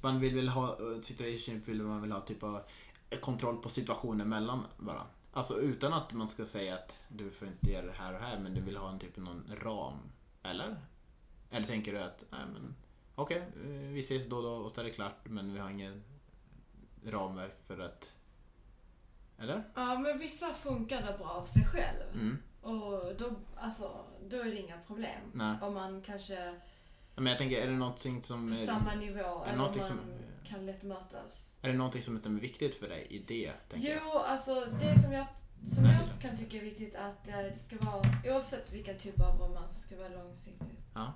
[0.00, 0.68] man vill väl ha...
[0.70, 2.62] eh, Situationship vill man väl ha typ av
[3.20, 5.06] kontroll på situationen mellan varandra.
[5.32, 8.38] Alltså utan att man ska säga att du får inte göra det här och här,
[8.38, 9.98] men du vill ha en typ av någon ram.
[10.42, 10.76] Eller?
[11.50, 12.74] Eller tänker du att, nej men...
[13.14, 15.70] Okej, eh, vi ses då och då och så är det klart, men vi har
[15.70, 16.04] ingen
[17.06, 18.12] ramverk för att...
[19.38, 19.62] Eller?
[19.74, 22.14] Ja, men vissa funkar det bra av sig själv.
[22.14, 22.38] Mm.
[22.62, 25.20] Och då, alltså, då är det inga problem.
[25.34, 25.56] Nej.
[25.62, 26.60] Om man kanske
[27.14, 28.46] Men jag tänker, är det någonting som...
[28.48, 30.00] på är- samma nivå, eller om man någonting som-
[30.46, 31.60] kan lätt mötas.
[31.62, 33.52] Är det någonting som är viktigt för dig i det?
[33.68, 34.00] Tänker jag?
[34.04, 35.26] Jo, alltså det som jag,
[35.68, 39.20] som Nej, jag kan tycka är viktigt att eh, det ska vara, oavsett vilken typ
[39.20, 40.78] av romans, så ska det vara långsiktigt.
[40.94, 41.12] Ja.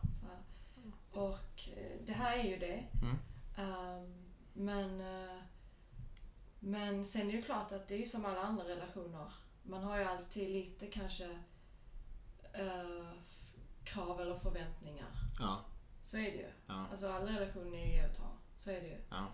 [1.13, 2.85] Och eh, det här är ju det.
[3.03, 3.17] Mm.
[3.57, 5.37] Ehm, men, eh,
[6.61, 9.33] men sen är det klart att det är ju som alla andra relationer.
[9.63, 11.39] Man har ju alltid lite kanske
[12.53, 13.55] f-
[13.85, 15.11] krav eller förväntningar.
[15.39, 15.61] Ja.
[16.03, 16.51] Så är det ju.
[16.67, 16.87] Ja.
[16.91, 18.33] Alltså alla relationer är ju och ta.
[18.61, 18.99] Så är det ju.
[19.11, 19.27] ja.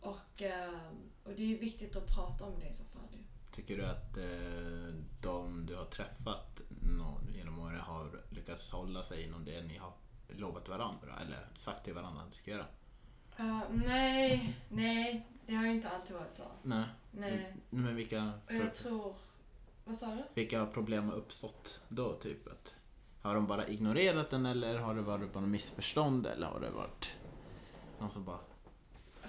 [0.00, 3.08] Och, ehm, och det är ju viktigt att prata om det i så fall.
[3.52, 6.60] Tycker du att eh, de du har träffat
[7.34, 9.92] genom åren har lyckats hålla sig inom det ni har
[10.28, 12.66] lovat varandra eller sagt till varandra att ni ska göra?
[13.36, 15.28] Eh, nej, nej.
[15.46, 16.44] Det har ju inte alltid varit så.
[16.62, 16.86] Nej.
[17.10, 17.56] Nej.
[17.70, 18.32] Men vilka...
[18.46, 19.16] Och jag tror...
[19.84, 20.24] Vad sa du?
[20.34, 22.46] Vilka problem har uppstått då, typ?
[22.46, 22.76] Att,
[23.22, 27.14] har de bara ignorerat den eller har det varit bara missförstånd eller har det varit
[27.98, 28.38] någon som bara...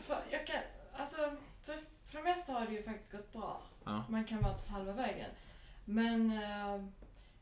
[0.06, 0.62] För, jag kan,
[0.98, 1.16] alltså,
[1.64, 3.62] för, för det mesta har det ju faktiskt gått bra.
[3.86, 5.32] Ja, Man kan vara till halva vägen.
[5.86, 6.86] Men, eh,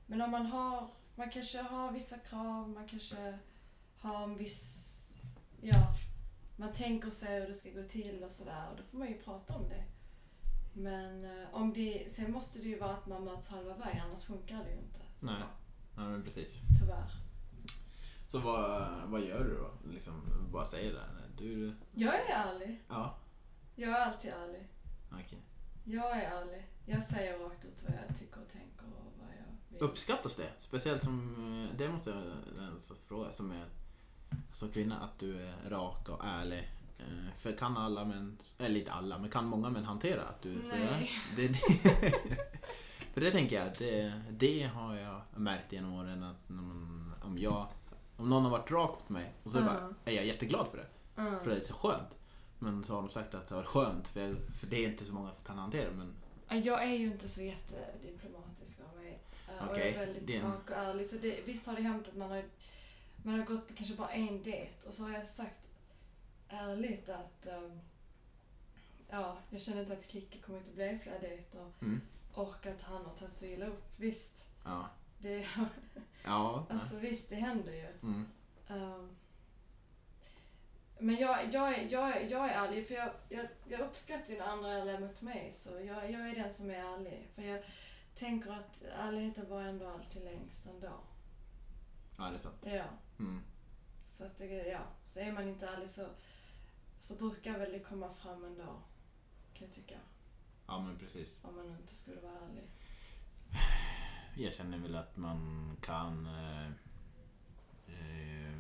[0.06, 3.38] men om man har, man kanske har vissa krav, man kanske
[3.98, 4.90] har en viss,
[5.62, 5.96] ja,
[6.56, 9.22] man tänker sig hur det ska gå till och sådär och då får man ju
[9.22, 9.84] prata om det.
[10.74, 14.24] Men eh, om det, sen måste det ju vara att man möts halva vägen annars
[14.24, 15.00] funkar det ju inte.
[15.16, 15.36] Så Nej.
[15.96, 16.60] ja men precis.
[16.80, 17.12] tyvärr.
[18.28, 19.92] Så vad, vad gör du då?
[19.94, 20.14] Liksom,
[20.52, 21.06] bara säger det?
[21.38, 21.76] Du...
[21.92, 22.82] Jag är ärlig.
[22.90, 23.18] Ja,
[23.76, 24.68] Jag är alltid ärlig.
[25.12, 25.40] okej.
[25.84, 26.68] Jag är ärlig.
[26.86, 29.82] Jag säger rakt ut vad jag tycker och tänker och vad jag vill.
[29.82, 30.50] Uppskattas det?
[30.58, 31.36] Speciellt som,
[31.72, 32.20] eh, det måste jag
[32.68, 33.66] ändå fråga, som är
[34.52, 36.70] som kvinna, att du är rak och ärlig.
[37.00, 40.60] Eh, För kan alla män, eller inte alla, men kan många män hantera att du
[40.60, 40.88] är sådär?
[40.92, 41.10] Nej.
[41.36, 41.58] Det, det,
[43.14, 47.38] för det tänker jag, det, det har jag märkt genom åren att när man, om
[47.38, 47.68] jag,
[48.18, 49.74] om någon har varit rak mot mig och så Mm.
[49.74, 50.88] bara, är jag jätteglad för det.
[51.18, 51.40] Mm.
[51.40, 52.10] För det är så skönt.
[52.60, 55.14] Men så har de sagt att det var skönt, för, för det är inte så
[55.14, 55.92] många som kan hantera.
[55.92, 56.14] Men
[56.50, 59.20] Ja, Jag är ju inte så jättediplomatisk av mig.
[59.50, 61.08] Eh, Och jag är väldigt en- rak och ärlig.
[61.08, 62.44] Så det, visst har det hänt att man har,
[63.24, 65.70] man har gått på kanske bara en dejt och så har jag sagt
[66.50, 67.80] ärligt att ehm,
[69.10, 72.02] ja, jag känner inte att Kicke kommer inte bli fler dejter mm,
[72.34, 73.84] och att han har tagit så illa upp.
[73.98, 74.90] Visst, ja.
[75.20, 75.48] det,
[76.24, 77.88] Ja, alltså, visst det händer ju.
[78.10, 78.26] mm,
[78.68, 79.10] Ehm,
[81.00, 84.38] men jag, jag, är- jag, är- jag är ärlig, för jag, jag, jag uppskattar ju
[84.40, 85.52] när andra är ärliga mot mig.
[85.52, 87.28] Så jag, jag är den som är ärlig.
[87.36, 87.64] För jag
[88.16, 90.92] tänker att ärligheten var ändå alltid längst ändå.
[92.18, 92.58] ja, det är sant.
[92.66, 92.84] Ja.
[93.20, 93.42] Mm.
[94.04, 94.80] Så, att det, ja.
[95.06, 96.08] så är man inte ärlig så,
[97.00, 98.64] så brukar väl det komma fram ändå.
[99.54, 99.96] Kan jag tycka.
[100.68, 101.40] Ja, men precis.
[101.44, 102.70] Om man inte skulle vara ärlig.
[104.38, 106.26] Jag känner väl att man kan...
[106.28, 106.68] Eh,
[107.88, 108.53] eh,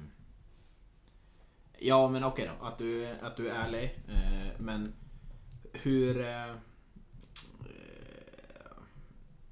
[1.83, 2.65] ja, men okej då.
[2.65, 3.99] Att du, att du är ärlig.
[4.07, 4.93] Eh, men
[5.73, 6.19] hur...
[6.21, 6.55] Eh, eh,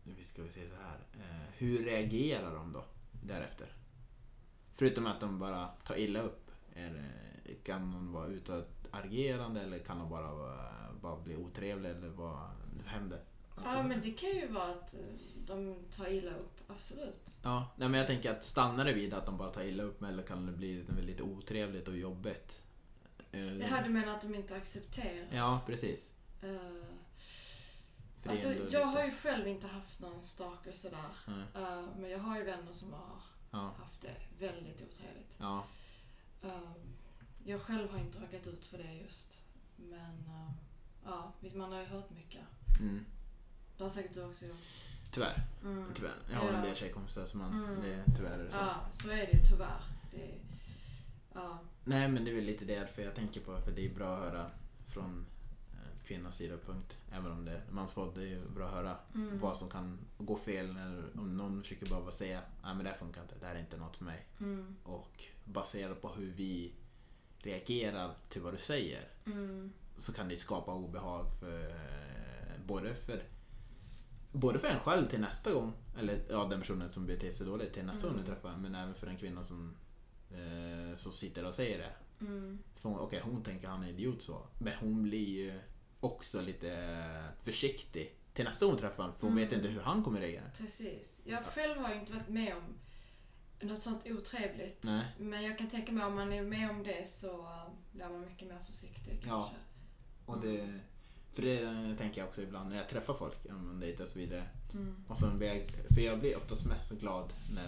[0.03, 0.99] nu ska vi se så här.
[1.13, 3.67] Eh, hur reagerar de då därefter?
[4.75, 6.51] Förutom att de bara tar illa upp.
[6.75, 7.07] Är, det-
[7.63, 10.29] kan de vara utagerande eller kan de bara,
[11.01, 12.39] bara bli otrevliga eller vad
[12.86, 13.19] händer?
[13.63, 14.95] Ja, men det kan ju vara att
[15.47, 16.61] de tar illa upp.
[16.76, 17.38] Absolut.
[17.43, 20.01] Ja, nej men jag tänker att stannar det vid att de bara tar illa upp
[20.01, 22.61] med eller kan det bli lite, lite otrevligt och jobbigt?
[23.32, 25.28] Eh, Det här du menar att de inte accepterar?
[25.32, 26.13] Ja, precis.
[26.41, 31.05] Är Alltså, jag lite- har ju själv inte haft någon stalker sådär.
[31.28, 33.15] Nej, Eh, men jag har ju vänner som har
[33.51, 35.36] Ja, haft det väldigt otrevligt.
[35.38, 35.63] ja,
[36.43, 36.72] Eh,
[37.45, 39.41] jag själv har inte råkat ut för det just.
[39.76, 40.30] Men
[41.05, 42.41] ja, man har ju hört mycket.
[42.80, 43.05] mm.
[43.78, 44.57] Det har säkert du också gjort.
[45.12, 45.43] Tyvärr.
[45.64, 45.86] Mm.
[45.93, 46.14] tyvärr.
[46.32, 46.62] Jag har en Ja.
[46.66, 47.64] del tjejkompisar som man...
[47.64, 47.82] Mm.
[47.82, 48.57] Det, tyvärr är det så.
[48.57, 49.84] Ja, så är det ju tyvärr.
[50.12, 50.32] Det,
[51.34, 51.59] ja.
[51.84, 54.20] Nej men det är väl lite därför jag tänker på för det är bra att
[54.24, 54.51] höra
[54.88, 55.26] från
[55.74, 56.97] eh, kvinnans sida punkt.
[57.12, 59.39] Även om det är manspodd, det är ju bra att höra Mm.
[59.39, 62.97] vad som kan gå fel eller om någon försöker bara säga nej men det här
[62.97, 64.26] funkar inte, det här är inte något för mig.
[64.39, 64.76] Mm.
[64.84, 66.74] Och baserat på hur vi
[67.39, 69.74] reagerar till vad du säger Mm.
[69.97, 73.24] så kan det skapa obehag för eh, både för
[74.32, 77.73] Både för en själv till nästa gång, eller ja, den personen som beter sig dåligt
[77.73, 78.25] till nästa gång Mm.
[78.25, 79.75] du träffar, men även för den kvinnan som,
[80.32, 81.93] eh, som sitter och säger det.
[82.25, 82.59] Mm.
[82.82, 85.59] Okej, hon tänker han är idiot så, men hon blir ju
[85.99, 89.59] också lite eh, försiktig till nästa gång hon träffar honom, för hon vet Mm.
[89.65, 90.43] inte hur han kommer reagera.
[90.57, 91.21] Precis.
[91.25, 92.63] Jag själv har ju inte varit med om
[93.67, 94.84] något sånt otrevligt.
[94.84, 95.05] Nej.
[95.19, 98.21] Men jag kan tänka mig om man är med om det så uh, blir man
[98.21, 99.27] mycket mer försiktig Ja.
[99.27, 99.55] kanske.
[100.25, 100.79] Och det,
[101.34, 104.19] för det tänker jag också ibland när jag träffar folk, om man dejtar och så
[104.19, 104.43] vidare.
[104.73, 104.95] Mm.
[105.07, 107.67] Och så blir jag, för jag blir oftast mest glad när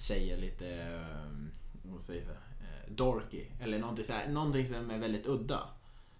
[0.00, 1.50] tjejer lite, um,
[1.82, 3.46] vad säger jag, uh, dorky.
[3.60, 5.68] Eller någonting, så här, någonting som är väldigt udda.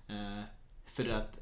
[0.08, 0.42] Eh,
[0.84, 1.38] för, att,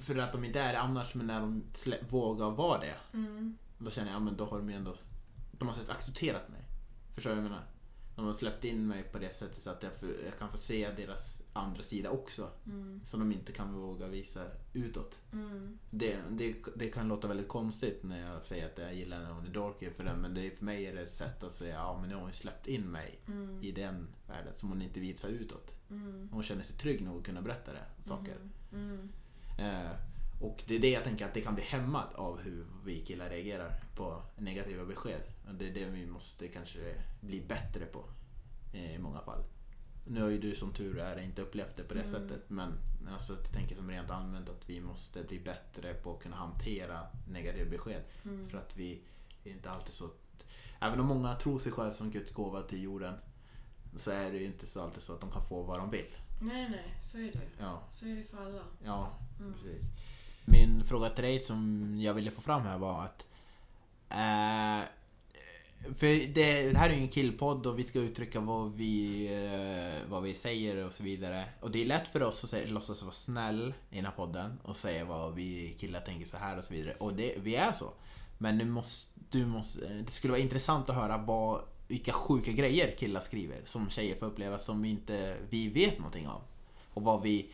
[0.00, 1.62] för att de inte är det annars, men när de
[2.08, 2.94] vågar vara det.
[3.14, 3.58] Mm.
[3.78, 4.94] Då känner jag, ja men då har de ju ändå
[5.58, 6.64] på något sätt accepterat mig.
[7.14, 7.64] Förstår du vad jag menar?
[8.18, 10.56] De har släppt in mig på det sättet så att jag, får- jag kan få
[10.56, 12.50] se deras andra sida också.
[12.66, 13.00] Mm.
[13.04, 15.18] Som de inte kan våga visa utåt.
[15.32, 15.78] Mm.
[15.90, 19.46] Det, det, det kan låta väldigt konstigt när jag säger att jag gillar när hon
[19.46, 21.98] är dorky för den men det, för mig är det ett sätt att säga ja
[22.00, 23.62] men nu har hon släppt in mig Mm.
[23.62, 25.74] i den världen som hon inte visar utåt.
[25.90, 26.28] Mm.
[26.32, 28.36] Hon känner sig trygg nog att kunna berätta det, saker.
[28.72, 29.08] Mm.
[29.58, 29.90] Eh,
[30.42, 33.28] och det är det jag tänker att det kan bli hämmat av hur vi killar
[33.30, 35.20] reagerar på negativa besked.
[35.48, 38.04] Och det är det vi måste kanske bli bättre på
[38.72, 39.44] eh, i många fall.
[40.06, 42.12] Nu har ju du som tur är inte upplevt det på det Mm.
[42.12, 42.72] sättet men
[43.04, 46.36] men alltså, jag tänker som rent allmänt att vi måste bli bättre på att kunna
[46.36, 48.02] hantera negativa besked.
[48.24, 48.48] Mm.
[48.50, 49.02] För att vi
[49.44, 50.10] är inte alltid så...
[50.80, 53.14] Även om många tror sig själv som Guds gåva till jorden
[53.96, 56.16] så är det ju inte så alltid så att de kan få vad de vill.
[56.42, 57.40] Nej, nej, så är det.
[57.58, 58.62] Ja, Så är det för alla.
[58.84, 59.52] ja Mm.
[59.54, 59.82] precis.
[60.44, 63.26] Min fråga till dig som jag ville få fram här var att...
[64.10, 64.88] Eh,
[65.78, 70.10] för det, det här är ju en killpodd och vi ska uttrycka vad vi, eh,
[70.10, 71.44] vad vi säger och så vidare.
[71.60, 74.58] Och det är lätt för oss att säga, låtsas vara snäll i den här podden
[74.62, 76.94] och säga vad vi killar tänker så här och så vidare.
[77.00, 77.92] Och det, vi är så.
[78.38, 82.52] Men du måste, du måste, eh, det skulle vara intressant att höra vad, vilka sjuka
[82.52, 86.40] grejer killar skriver som tjejer får uppleva som inte vi vet någonting om.
[86.94, 87.50] Och vad vi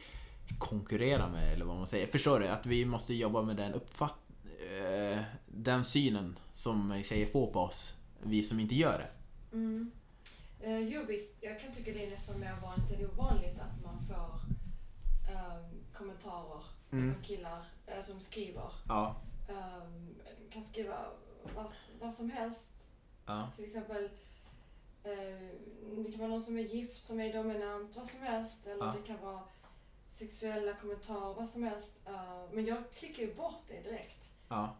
[0.58, 2.06] konkurrerar med eller vad man säger.
[2.06, 2.48] Förstår du?
[2.48, 4.24] Att vi måste jobba med den uppfattningen,
[5.14, 7.94] eh, den synen som tjejer får på oss.
[8.24, 9.08] Vi som inte gör det.
[9.56, 9.90] Mm.
[10.60, 14.02] Eh, jo visst, jag kan tycka det är nästan mer vanligt än ovanligt att man
[14.04, 14.40] får
[15.32, 16.62] ehm, kommentarer
[16.92, 17.14] Mm.
[17.14, 18.70] från killar eh, som skriver.
[18.88, 19.16] Ja.
[19.48, 20.14] Um,
[20.50, 20.98] kan skriva
[21.54, 21.70] vad,
[22.00, 22.72] vad som helst.
[23.26, 23.48] Ja.
[23.56, 24.04] Till exempel
[25.04, 25.48] eh,
[26.04, 28.66] det kan vara någon som är gift, som är dominant, vad som helst.
[28.66, 28.94] Eller Ja.
[29.00, 29.40] det kan vara
[30.08, 31.92] sexuella kommentarer, vad som helst.
[32.06, 34.30] Eh, men jag klickar ju bort det direkt.
[34.48, 34.74] Ja.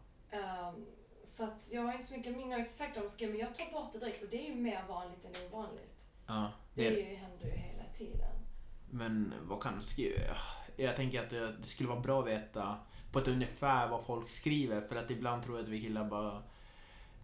[1.25, 3.73] Så att jag har inte så mycket minne av exakt de skrev, men jag tar
[3.73, 6.09] bort det direkt och det är ju mer vanligt än ovanligt.
[6.27, 6.53] ja.
[6.75, 8.35] Det, Det, ju, händer ju hela tiden.
[8.91, 10.37] men vad kan du skriva?
[10.77, 12.77] Jag tänker att det, skulle vara bra att veta
[13.13, 14.81] på ett ungefär vad folk skriver.
[14.81, 16.43] För att ibland tror jag att vi killar bara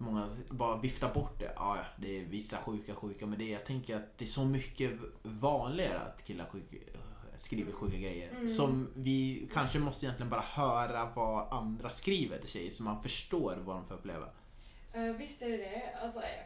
[0.02, 1.52] Många bara viftar bort det.
[1.56, 3.26] Ja, det är vissa sjuka sjuka.
[3.26, 4.90] Men det, jag tänker att det är så mycket
[5.22, 6.76] vanligare att killar sjuka,
[7.40, 8.30] skriver sjuka grejer.
[8.30, 8.48] Mm.
[8.48, 12.70] Som vi kanske måste egentligen bara höra vad andra skriver till tjejer.
[12.70, 14.26] Så man förstår vad de får uppleva.
[14.96, 15.98] Uh, visst är det det.
[16.02, 16.44] Alltså, eh,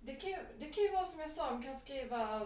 [0.00, 2.40] det, kan ju, det kan ju vara som jag sa, de kan skriva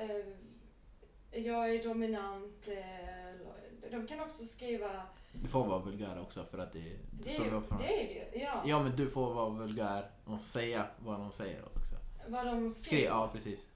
[0.00, 2.68] eh, jag är dominant.
[2.68, 5.02] eller- de kan också skriva
[5.32, 8.06] Du får vara vulgär också för att det, det, så är, då får- det är
[8.30, 8.42] det ju.
[8.44, 11.94] Ja, Ja men du får vara vulgär och säga vad de säger också.
[12.28, 13.06] vad de Skriv, skriver.
[13.06, 13.66] ja precis.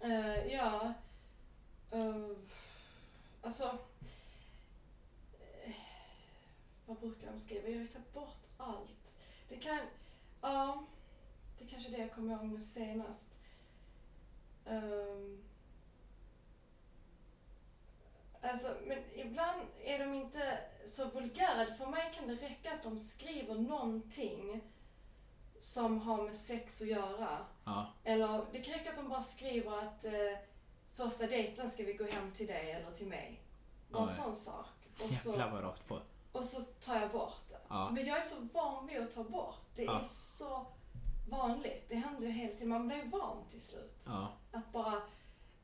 [0.00, 0.94] Eh, ja.
[1.94, 2.36] Uh,
[3.42, 3.78] alltså.
[5.64, 5.74] eh,
[6.86, 7.68] vad brukar de skriva?
[7.68, 9.18] Jag har ju tagit bort allt.
[9.48, 9.78] Det kan...
[10.40, 10.84] Ja.
[11.58, 13.38] Det är kanske det jag kommer ihåg nu senast.
[14.66, 15.42] Um,
[18.40, 21.74] alltså, men ibland är de inte så vulgära.
[21.74, 24.60] För mig kan det räcka att de skriver någonting
[25.58, 27.46] som har med sex att göra.
[27.64, 30.38] Ja, Eller det kan räcka att de bara skriver att eh,
[31.00, 33.42] första dejten ska vi gå hem till dig eller till mig.
[33.90, 34.66] Bara en sån sak.
[34.94, 35.98] Och så, jävlar vad rakt på.
[36.32, 37.60] och så tar jag bort det.
[37.68, 37.84] Ja.
[37.88, 39.60] Så, men jag är så van vid att ta bort.
[39.76, 40.00] Det Ja.
[40.00, 40.66] är så
[41.28, 41.84] vanligt.
[41.88, 42.68] Det händer ju hela tiden.
[42.68, 44.02] Man blir van till slut.
[44.06, 45.02] Ja, Att bara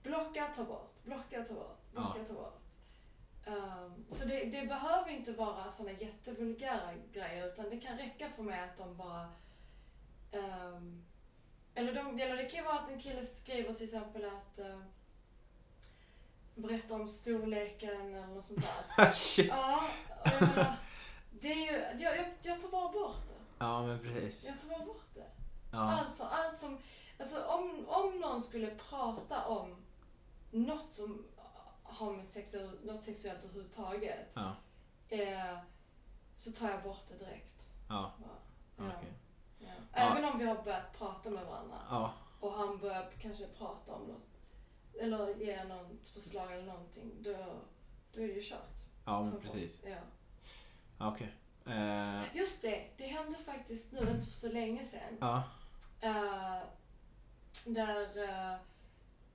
[0.02, 2.62] blocka, ta bort, blocka, ta bort, blocka, ta bort.
[3.46, 8.42] Ehm, så det, det behöver inte vara såna jättevulgära grejer utan det kan räcka för
[8.42, 9.28] mig att de bara...
[10.32, 11.04] ehm,
[11.74, 14.58] eller, de, eller det kan ju vara att en kille skriver till exempel att...
[14.58, 14.82] Uh,
[16.56, 19.10] berätta om storleken eller något sånt där.
[19.12, 19.48] Shit.
[19.48, 20.76] ja, och jag menar,
[21.30, 22.02] det är ju...
[22.04, 23.54] Jag, jag, jag tar bara bort det.
[23.58, 24.44] ja men precis.
[24.46, 25.26] Jag tar bara bort det.
[25.72, 26.78] Ja, Alltså, allt som...
[27.18, 29.76] Alltså om, om någon skulle prata om
[30.50, 31.24] något som
[31.82, 32.54] har med sex,
[32.84, 34.52] något sexuellt överhuvudtaget ja,
[35.08, 35.58] eh,
[36.36, 37.70] så tar jag bort det direkt.
[37.88, 38.12] ja.
[38.78, 39.12] Ja, Okej.
[39.58, 39.68] ja.
[39.92, 41.76] Även om vi har börjat prata med varandra
[42.40, 44.35] och han börjar kanske prata om något
[45.00, 47.36] eller ge något förslag eller någonting, då,
[48.12, 48.76] då är det ju kört.
[49.06, 49.82] ja men precis.
[49.86, 49.96] Ja.
[51.08, 51.32] Okej.
[51.66, 55.16] Eh, Just det, det hände faktiskt nu, inte för så länge sedan.
[55.20, 55.42] ja,
[56.00, 56.58] Eh,
[57.66, 58.18] där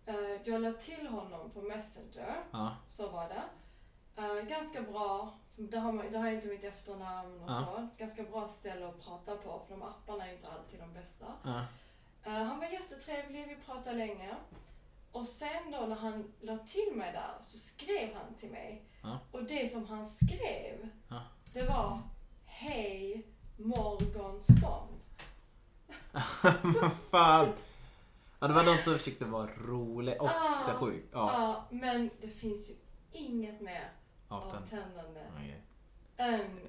[0.05, 2.43] eh, jag la till honom på Messenger.
[2.51, 3.43] ja, Så var det.
[4.49, 5.33] Ganska bra.
[5.55, 7.65] Det har, man, har ju inte mitt efternamn och Ja.
[7.65, 7.87] så.
[7.97, 11.25] Ganska bra ställe att prata på för de apparna är inte alltid de bästa.
[12.23, 14.35] han var jättetrevlig, vi pratade länge.
[15.11, 18.85] Och sen då när han la till mig där så skrev han till mig.
[19.03, 19.19] Ja.
[19.31, 21.21] Och det som han skrev, Ja.
[21.53, 22.01] det var
[22.45, 25.01] Hej Morgonstånd.
[26.81, 27.53] Vad fan.
[28.39, 30.63] Ja, det var de som försökte vara rolig och Ah.
[30.65, 31.05] så sjuk.
[31.11, 32.73] Ja, Ja, men det finns ju
[33.11, 33.91] inget mer
[34.27, 34.63] avtänd.
[34.63, 35.61] avtändande Okej.
[36.17, 36.59] än...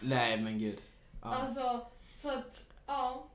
[0.00, 0.78] Nej men gud.
[1.22, 1.28] Ja.
[1.34, 3.26] Alltså, så att, ja.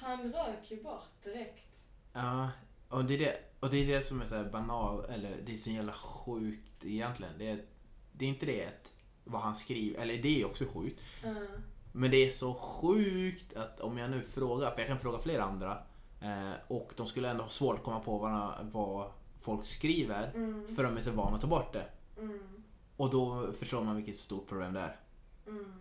[0.00, 1.76] Han rök ju bort direkt.
[2.12, 2.48] Ja,
[2.88, 5.56] och det är det, och det, är det som är så banal, eller det är
[5.56, 7.32] så jävla sjukt egentligen.
[7.38, 7.64] Det är,
[8.12, 8.90] det är inte det
[9.24, 11.00] vad han skriver, eller det är också sjukt.
[11.24, 11.46] Mm.
[11.92, 15.42] Men det är så sjukt att om jag nu frågar, för jag kan fråga flera
[15.42, 15.78] andra,
[16.20, 19.10] eh, och de skulle ändå ha svårt att komma på vad, vad
[19.40, 20.76] folk skriver Mm.
[20.76, 21.86] för de är så vana att ta bort det.
[22.18, 22.40] Mm.
[22.96, 24.96] Och då förstår man vilket stort problem det är.
[25.46, 25.72] Mm.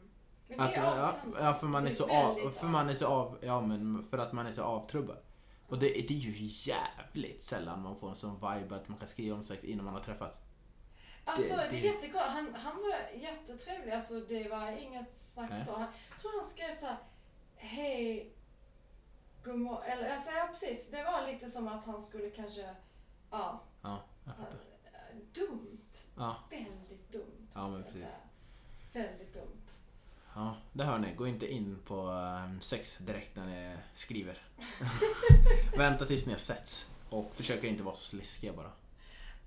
[0.57, 3.61] Att, ja, ja, för man är är så av, för man är så av, ja
[3.61, 5.17] men för att man är så avtrubbad.
[5.67, 6.33] Och det, det är ju
[6.71, 9.93] jävligt sällan man får en sån vibe att man kan skriva om sex innan man
[9.93, 10.37] har träffats.
[11.25, 12.19] Alltså det, det- är jättekul.
[12.19, 13.91] Han, han var jättetrevlig.
[13.91, 15.65] Alltså det var inget snack Nej.
[15.65, 15.71] så.
[15.73, 16.97] Han, jag tror han skrev så här.
[17.55, 18.33] Hej.
[19.43, 20.89] God mor-" Eller alltså ja precis.
[20.91, 22.75] Det var lite som att han skulle kanske.
[23.31, 23.61] Ja.
[23.81, 24.59] Ja, jag fattar.
[25.33, 25.89] Dumt.
[26.17, 27.47] Ja, Väldigt dumt.
[27.53, 28.03] Ja, men precis.
[28.93, 29.62] Väldigt dumt.
[30.35, 31.13] Ja, det hör ni.
[31.15, 34.37] Gå inte in på um, sex direkt när ni skriver.
[35.77, 36.91] Vänta tills ni har setts.
[37.09, 38.71] Och försök inte vara sliskiga bara.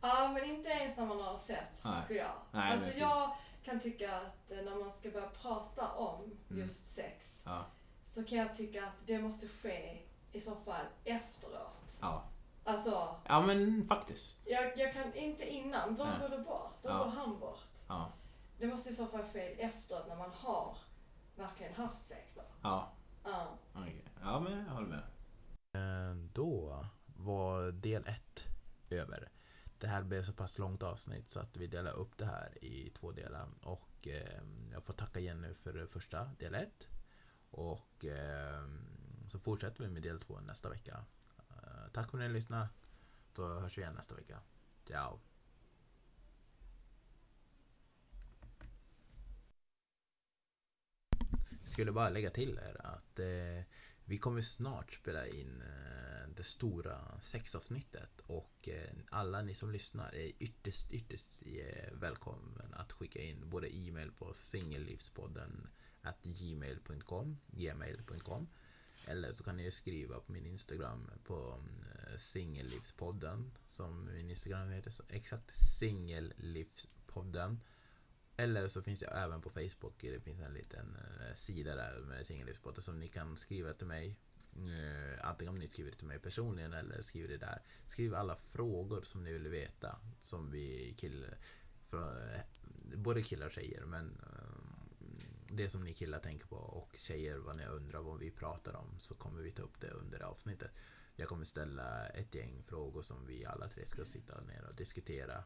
[0.00, 1.94] Ja, men inte ens när man har setts, Nej.
[2.08, 2.32] tycker jag.
[2.52, 6.20] Nej, alltså jag kan tycka att eh, när man ska börja prata om
[6.50, 6.62] Mm.
[6.62, 7.66] just sex Ja,
[8.06, 9.98] så kan jag tycka att det måste ske
[10.32, 11.80] i så fall efteråt.
[12.00, 12.24] ja.
[12.64, 14.38] Alltså, ja men faktiskt.
[14.44, 16.78] jag, jag kan inte innan, då går det bort.
[16.82, 16.98] Då Ja.
[16.98, 17.60] går han bort.
[17.88, 18.12] Ja,
[18.58, 20.78] Det måste i så fall ske efteråt när man har
[21.34, 22.42] verkligen haft sex då.
[22.62, 22.92] ja.
[23.24, 23.58] Ja.
[23.74, 24.04] Okej.
[24.20, 25.02] Ja, men jag håller med.
[26.10, 28.44] Eh, Då var del ett
[28.90, 29.28] över.
[29.78, 32.90] Det här blev så pass långt avsnitt så att vi delar upp det här i
[32.90, 33.48] två delar.
[33.62, 34.42] Och eh,
[34.72, 36.88] jag får tacka Jenny för första del ett.
[37.50, 38.64] Och eh,
[39.26, 41.04] så fortsätter vi med del två nästa vecka.
[41.50, 42.68] Eh, tack för att ni lyssnade.
[43.32, 44.38] Då hörs vi igen nästa vecka.
[44.86, 45.18] Ciao!
[51.66, 53.64] Skulle bara lägga till här att eh,
[54.04, 60.14] vi kommer snart spela in eh, det stora sexavsnittet och eh, alla ni som lyssnar
[60.14, 65.68] är ytterst, ytterst eh, välkommen att skicka in både e-mail på singellivspodden
[66.02, 68.48] at gmail.com gmail.com
[69.06, 71.62] eller så kan ni skriva på min Instagram på
[72.10, 77.60] eh, singellivspodden som min Instagram heter exakt singellivspodden
[78.36, 79.94] eller så finns jag även på Facebook.
[80.00, 84.16] Det finns en liten eh, sida där med singellivspodden som ni kan skriva till mig.
[84.56, 87.58] Eh, antingen om ni skriver till mig personligen eller skriver det där.
[87.86, 89.98] Skriv alla frågor som ni vill veta.
[90.20, 91.38] Som vi killar,
[91.92, 92.40] eh,
[92.96, 94.22] både killar och tjejer men
[95.48, 99.00] det som ni killar tänker på och tjejer vad ni undrar vad vi pratar om
[99.00, 100.70] så kommer vi ta upp det under det avsnittet.
[101.16, 105.44] Jag kommer ställa ett gäng frågor som vi alla tre ska sitta ner och diskutera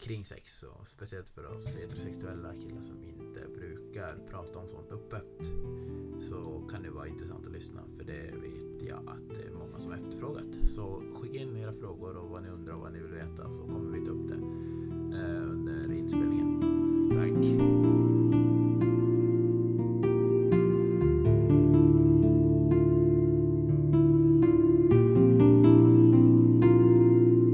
[0.00, 5.52] kring sex och speciellt för oss heterosexuella killar som inte brukar prata om sånt öppet
[6.20, 9.78] så kan det vara intressant att lyssna för det vet jag att det är många
[9.78, 10.70] som har efterfrågat.
[10.70, 13.62] Så skicka in era frågor och vad ni undrar och vad ni vill veta så
[13.62, 14.34] kommer vi ta upp det
[15.16, 16.78] eh, under inspelningen
[17.14, 17.97] Tack!